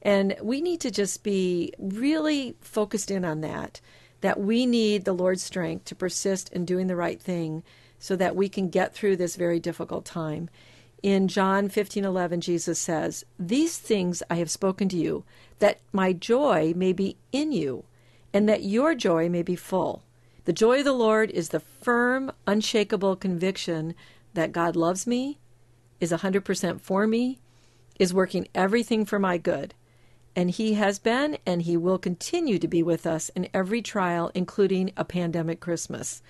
And 0.00 0.34
we 0.40 0.62
need 0.62 0.80
to 0.80 0.90
just 0.90 1.22
be 1.22 1.74
really 1.78 2.56
focused 2.62 3.10
in 3.10 3.26
on 3.26 3.42
that, 3.42 3.82
that 4.22 4.40
we 4.40 4.64
need 4.64 5.04
the 5.04 5.12
Lord's 5.12 5.42
strength 5.42 5.84
to 5.84 5.94
persist 5.94 6.50
in 6.50 6.64
doing 6.64 6.86
the 6.86 6.96
right 6.96 7.20
thing 7.20 7.62
so 7.98 8.16
that 8.16 8.34
we 8.34 8.48
can 8.48 8.70
get 8.70 8.94
through 8.94 9.16
this 9.16 9.36
very 9.36 9.60
difficult 9.60 10.06
time. 10.06 10.48
In 11.02 11.28
John 11.28 11.68
15:11 11.68 12.40
Jesus 12.40 12.78
says, 12.78 13.26
"These 13.38 13.76
things 13.76 14.22
I 14.30 14.36
have 14.36 14.50
spoken 14.50 14.88
to 14.88 14.96
you, 14.96 15.24
that 15.58 15.80
my 15.92 16.14
joy 16.14 16.72
may 16.74 16.94
be 16.94 17.18
in 17.32 17.52
you, 17.52 17.84
and 18.32 18.48
that 18.48 18.62
your 18.62 18.94
joy 18.94 19.28
may 19.28 19.42
be 19.42 19.56
full." 19.56 20.04
The 20.44 20.52
joy 20.52 20.78
of 20.78 20.84
the 20.84 20.92
Lord 20.92 21.30
is 21.30 21.50
the 21.50 21.60
firm, 21.60 22.32
unshakable 22.46 23.16
conviction 23.16 23.94
that 24.34 24.52
God 24.52 24.74
loves 24.74 25.06
me, 25.06 25.38
is 26.00 26.12
100% 26.12 26.80
for 26.80 27.06
me, 27.06 27.40
is 27.98 28.14
working 28.14 28.48
everything 28.54 29.04
for 29.04 29.18
my 29.18 29.36
good. 29.36 29.74
And 30.34 30.50
He 30.50 30.74
has 30.74 30.98
been 30.98 31.36
and 31.44 31.62
He 31.62 31.76
will 31.76 31.98
continue 31.98 32.58
to 32.58 32.68
be 32.68 32.82
with 32.82 33.06
us 33.06 33.28
in 33.30 33.48
every 33.52 33.82
trial, 33.82 34.30
including 34.34 34.92
a 34.96 35.04
pandemic 35.04 35.60
Christmas. 35.60 36.22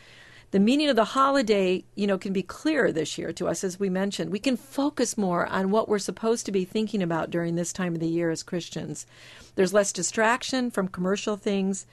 The 0.51 0.59
meaning 0.59 0.89
of 0.89 0.97
the 0.97 1.05
holiday, 1.05 1.85
you 1.95 2.09
know, 2.09 2.19
can 2.19 2.33
be 2.33 2.43
clearer 2.43 2.91
this 2.91 3.17
year 3.17 3.33
to 3.35 3.47
us, 3.47 3.63
as 3.63 3.79
we 3.79 3.89
mentioned. 3.89 4.33
We 4.33 4.41
can 4.41 4.57
focus 4.57 5.17
more 5.17 5.47
on 5.47 5.71
what 5.71 5.89
we're 5.89 6.01
supposed 6.01 6.45
to 6.47 6.53
be 6.53 6.65
thinking 6.65 7.05
about 7.05 7.31
during 7.31 7.55
this 7.55 7.73
time 7.73 7.95
of 7.95 8.01
the 8.01 8.09
year 8.09 8.31
as 8.31 8.43
Christians. 8.43 9.07
There's 9.55 9.73
less 9.73 9.93
distraction 9.93 10.73
from 10.73 10.89
commercial 10.89 11.37
things. 11.37 11.87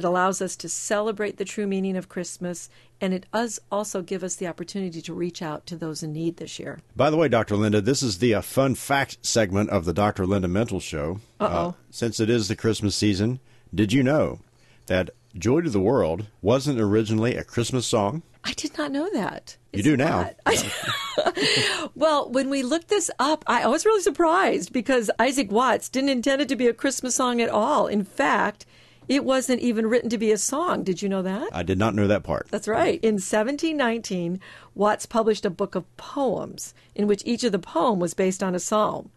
It 0.00 0.04
allows 0.04 0.40
us 0.40 0.56
to 0.56 0.68
celebrate 0.70 1.36
the 1.36 1.44
true 1.44 1.66
meaning 1.66 1.94
of 1.94 2.08
Christmas, 2.08 2.70
and 3.02 3.12
it 3.12 3.26
does 3.34 3.60
also 3.70 4.00
give 4.00 4.24
us 4.24 4.34
the 4.34 4.46
opportunity 4.46 5.02
to 5.02 5.12
reach 5.12 5.42
out 5.42 5.66
to 5.66 5.76
those 5.76 6.02
in 6.02 6.14
need 6.14 6.38
this 6.38 6.58
year. 6.58 6.78
By 6.96 7.10
the 7.10 7.18
way, 7.18 7.28
Dr. 7.28 7.54
Linda, 7.54 7.82
this 7.82 8.02
is 8.02 8.16
the 8.16 8.32
uh, 8.36 8.40
fun 8.40 8.76
fact 8.76 9.18
segment 9.20 9.68
of 9.68 9.84
the 9.84 9.92
Dr. 9.92 10.24
Linda 10.24 10.48
Mintle 10.48 10.80
Show. 10.80 11.20
Uh-oh. 11.38 11.68
Uh, 11.68 11.72
since 11.90 12.18
it 12.18 12.30
is 12.30 12.48
the 12.48 12.56
Christmas 12.56 12.96
season, 12.96 13.40
did 13.74 13.92
you 13.92 14.02
know 14.02 14.40
that 14.86 15.10
Joy 15.36 15.60
to 15.60 15.68
the 15.68 15.80
World 15.80 16.28
wasn't 16.40 16.80
originally 16.80 17.36
a 17.36 17.44
Christmas 17.44 17.86
song? 17.86 18.22
I 18.42 18.54
did 18.54 18.78
not 18.78 18.92
know 18.92 19.10
that. 19.12 19.58
You 19.74 19.82
do 19.82 19.98
now. 19.98 20.30
not. 20.46 20.72
well, 21.94 22.30
when 22.30 22.48
we 22.48 22.62
looked 22.62 22.88
this 22.88 23.10
up, 23.18 23.44
I 23.46 23.64
I 23.64 23.66
was 23.66 23.84
really 23.84 24.00
surprised 24.00 24.72
because 24.72 25.10
Isaac 25.18 25.52
Watts 25.52 25.90
didn't 25.90 26.08
intend 26.08 26.40
it 26.40 26.48
to 26.48 26.56
be 26.56 26.68
a 26.68 26.72
Christmas 26.72 27.16
song 27.16 27.42
at 27.42 27.50
all. 27.50 27.86
In 27.86 28.02
fact, 28.02 28.64
it 29.10 29.24
wasn't 29.24 29.60
even 29.60 29.88
written 29.88 30.08
to 30.08 30.18
be 30.18 30.30
a 30.30 30.38
song. 30.38 30.84
Did 30.84 31.02
you 31.02 31.08
know 31.08 31.22
that? 31.22 31.48
I 31.52 31.64
did 31.64 31.78
not 31.78 31.96
know 31.96 32.06
that 32.06 32.22
part. 32.22 32.46
That's 32.48 32.68
right. 32.68 33.00
In 33.02 33.14
1719, 33.14 34.38
Watts 34.76 35.04
published 35.04 35.44
a 35.44 35.50
book 35.50 35.74
of 35.74 35.96
poems 35.96 36.74
in 36.94 37.08
which 37.08 37.24
each 37.26 37.42
of 37.42 37.50
the 37.50 37.58
poem 37.58 37.98
was 37.98 38.14
based 38.14 38.40
on 38.40 38.54
a 38.54 38.60
psalm. 38.60 39.10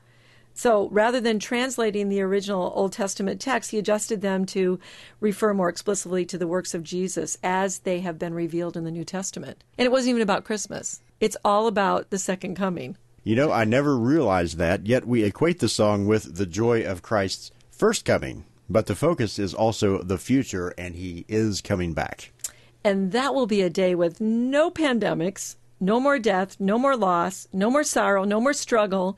So 0.55 0.89
rather 0.89 1.21
than 1.21 1.37
translating 1.37 2.09
the 2.09 2.21
original 2.21 2.73
Old 2.75 2.91
Testament 2.91 3.39
text, 3.39 3.69
he 3.69 3.77
adjusted 3.77 4.21
them 4.21 4.47
to 4.47 4.79
refer 5.19 5.53
more 5.53 5.69
explicitly 5.69 6.25
to 6.25 6.39
the 6.39 6.47
works 6.47 6.73
of 6.73 6.81
Jesus 6.81 7.37
as 7.43 7.79
they 7.79 7.99
have 7.99 8.17
been 8.17 8.33
revealed 8.33 8.75
in 8.75 8.85
the 8.85 8.91
New 8.91 9.05
Testament. 9.05 9.63
And 9.77 9.85
it 9.85 9.91
wasn't 9.91 10.09
even 10.09 10.23
about 10.23 10.43
Christmas. 10.43 11.01
It's 11.19 11.37
all 11.45 11.67
about 11.67 12.09
the 12.09 12.17
second 12.17 12.55
coming. 12.55 12.97
You 13.23 13.35
know, 13.35 13.51
I 13.51 13.63
never 13.63 13.95
realized 13.95 14.57
that, 14.57 14.87
yet 14.87 15.05
we 15.05 15.23
equate 15.23 15.59
the 15.59 15.69
song 15.69 16.07
with 16.07 16.35
the 16.35 16.47
joy 16.47 16.83
of 16.83 17.03
Christ's 17.03 17.51
first 17.69 18.05
coming. 18.05 18.45
But 18.69 18.87
the 18.87 18.95
focus 18.95 19.39
is 19.39 19.53
also 19.53 20.01
the 20.01 20.17
future, 20.17 20.73
and 20.77 20.95
he 20.95 21.25
is 21.27 21.61
coming 21.61 21.93
back. 21.93 22.31
And 22.83 23.11
that 23.11 23.33
will 23.33 23.47
be 23.47 23.61
a 23.61 23.69
day 23.69 23.95
with 23.95 24.19
no 24.19 24.69
pandemics, 24.69 25.55
no 25.79 25.99
more 25.99 26.19
death, 26.19 26.59
no 26.59 26.77
more 26.77 26.95
loss, 26.95 27.47
no 27.53 27.69
more 27.69 27.83
sorrow, 27.83 28.23
no 28.23 28.41
more 28.41 28.53
struggle. 28.53 29.17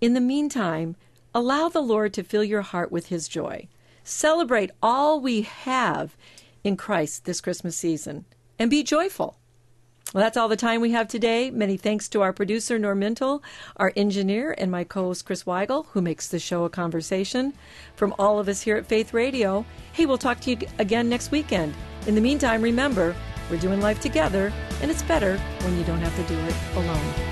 In 0.00 0.14
the 0.14 0.20
meantime, 0.20 0.96
allow 1.34 1.68
the 1.68 1.80
Lord 1.80 2.12
to 2.14 2.22
fill 2.22 2.44
your 2.44 2.62
heart 2.62 2.92
with 2.92 3.08
his 3.08 3.28
joy. 3.28 3.68
Celebrate 4.04 4.70
all 4.82 5.20
we 5.20 5.42
have 5.42 6.16
in 6.64 6.76
Christ 6.76 7.24
this 7.24 7.40
Christmas 7.40 7.76
season 7.76 8.24
and 8.58 8.70
be 8.70 8.82
joyful. 8.82 9.38
Well, 10.12 10.22
that's 10.22 10.36
all 10.36 10.48
the 10.48 10.56
time 10.56 10.82
we 10.82 10.90
have 10.90 11.08
today. 11.08 11.50
Many 11.50 11.78
thanks 11.78 12.06
to 12.10 12.20
our 12.20 12.34
producer, 12.34 12.78
Norm 12.78 13.00
Mintle, 13.00 13.42
our 13.78 13.92
engineer, 13.96 14.54
and 14.58 14.70
my 14.70 14.84
co 14.84 15.04
host, 15.04 15.24
Chris 15.24 15.44
Weigel, 15.44 15.86
who 15.92 16.02
makes 16.02 16.28
the 16.28 16.38
show 16.38 16.64
a 16.64 16.70
conversation. 16.70 17.54
From 17.96 18.14
all 18.18 18.38
of 18.38 18.46
us 18.46 18.60
here 18.60 18.76
at 18.76 18.86
Faith 18.86 19.14
Radio, 19.14 19.64
hey, 19.94 20.04
we'll 20.04 20.18
talk 20.18 20.40
to 20.40 20.50
you 20.50 20.58
again 20.78 21.08
next 21.08 21.30
weekend. 21.30 21.72
In 22.06 22.14
the 22.14 22.20
meantime, 22.20 22.60
remember, 22.60 23.16
we're 23.50 23.56
doing 23.56 23.80
life 23.80 24.00
together, 24.00 24.52
and 24.82 24.90
it's 24.90 25.02
better 25.02 25.38
when 25.60 25.78
you 25.78 25.84
don't 25.84 26.00
have 26.00 26.14
to 26.16 26.34
do 26.34 26.38
it 26.40 26.56
alone. 26.74 27.31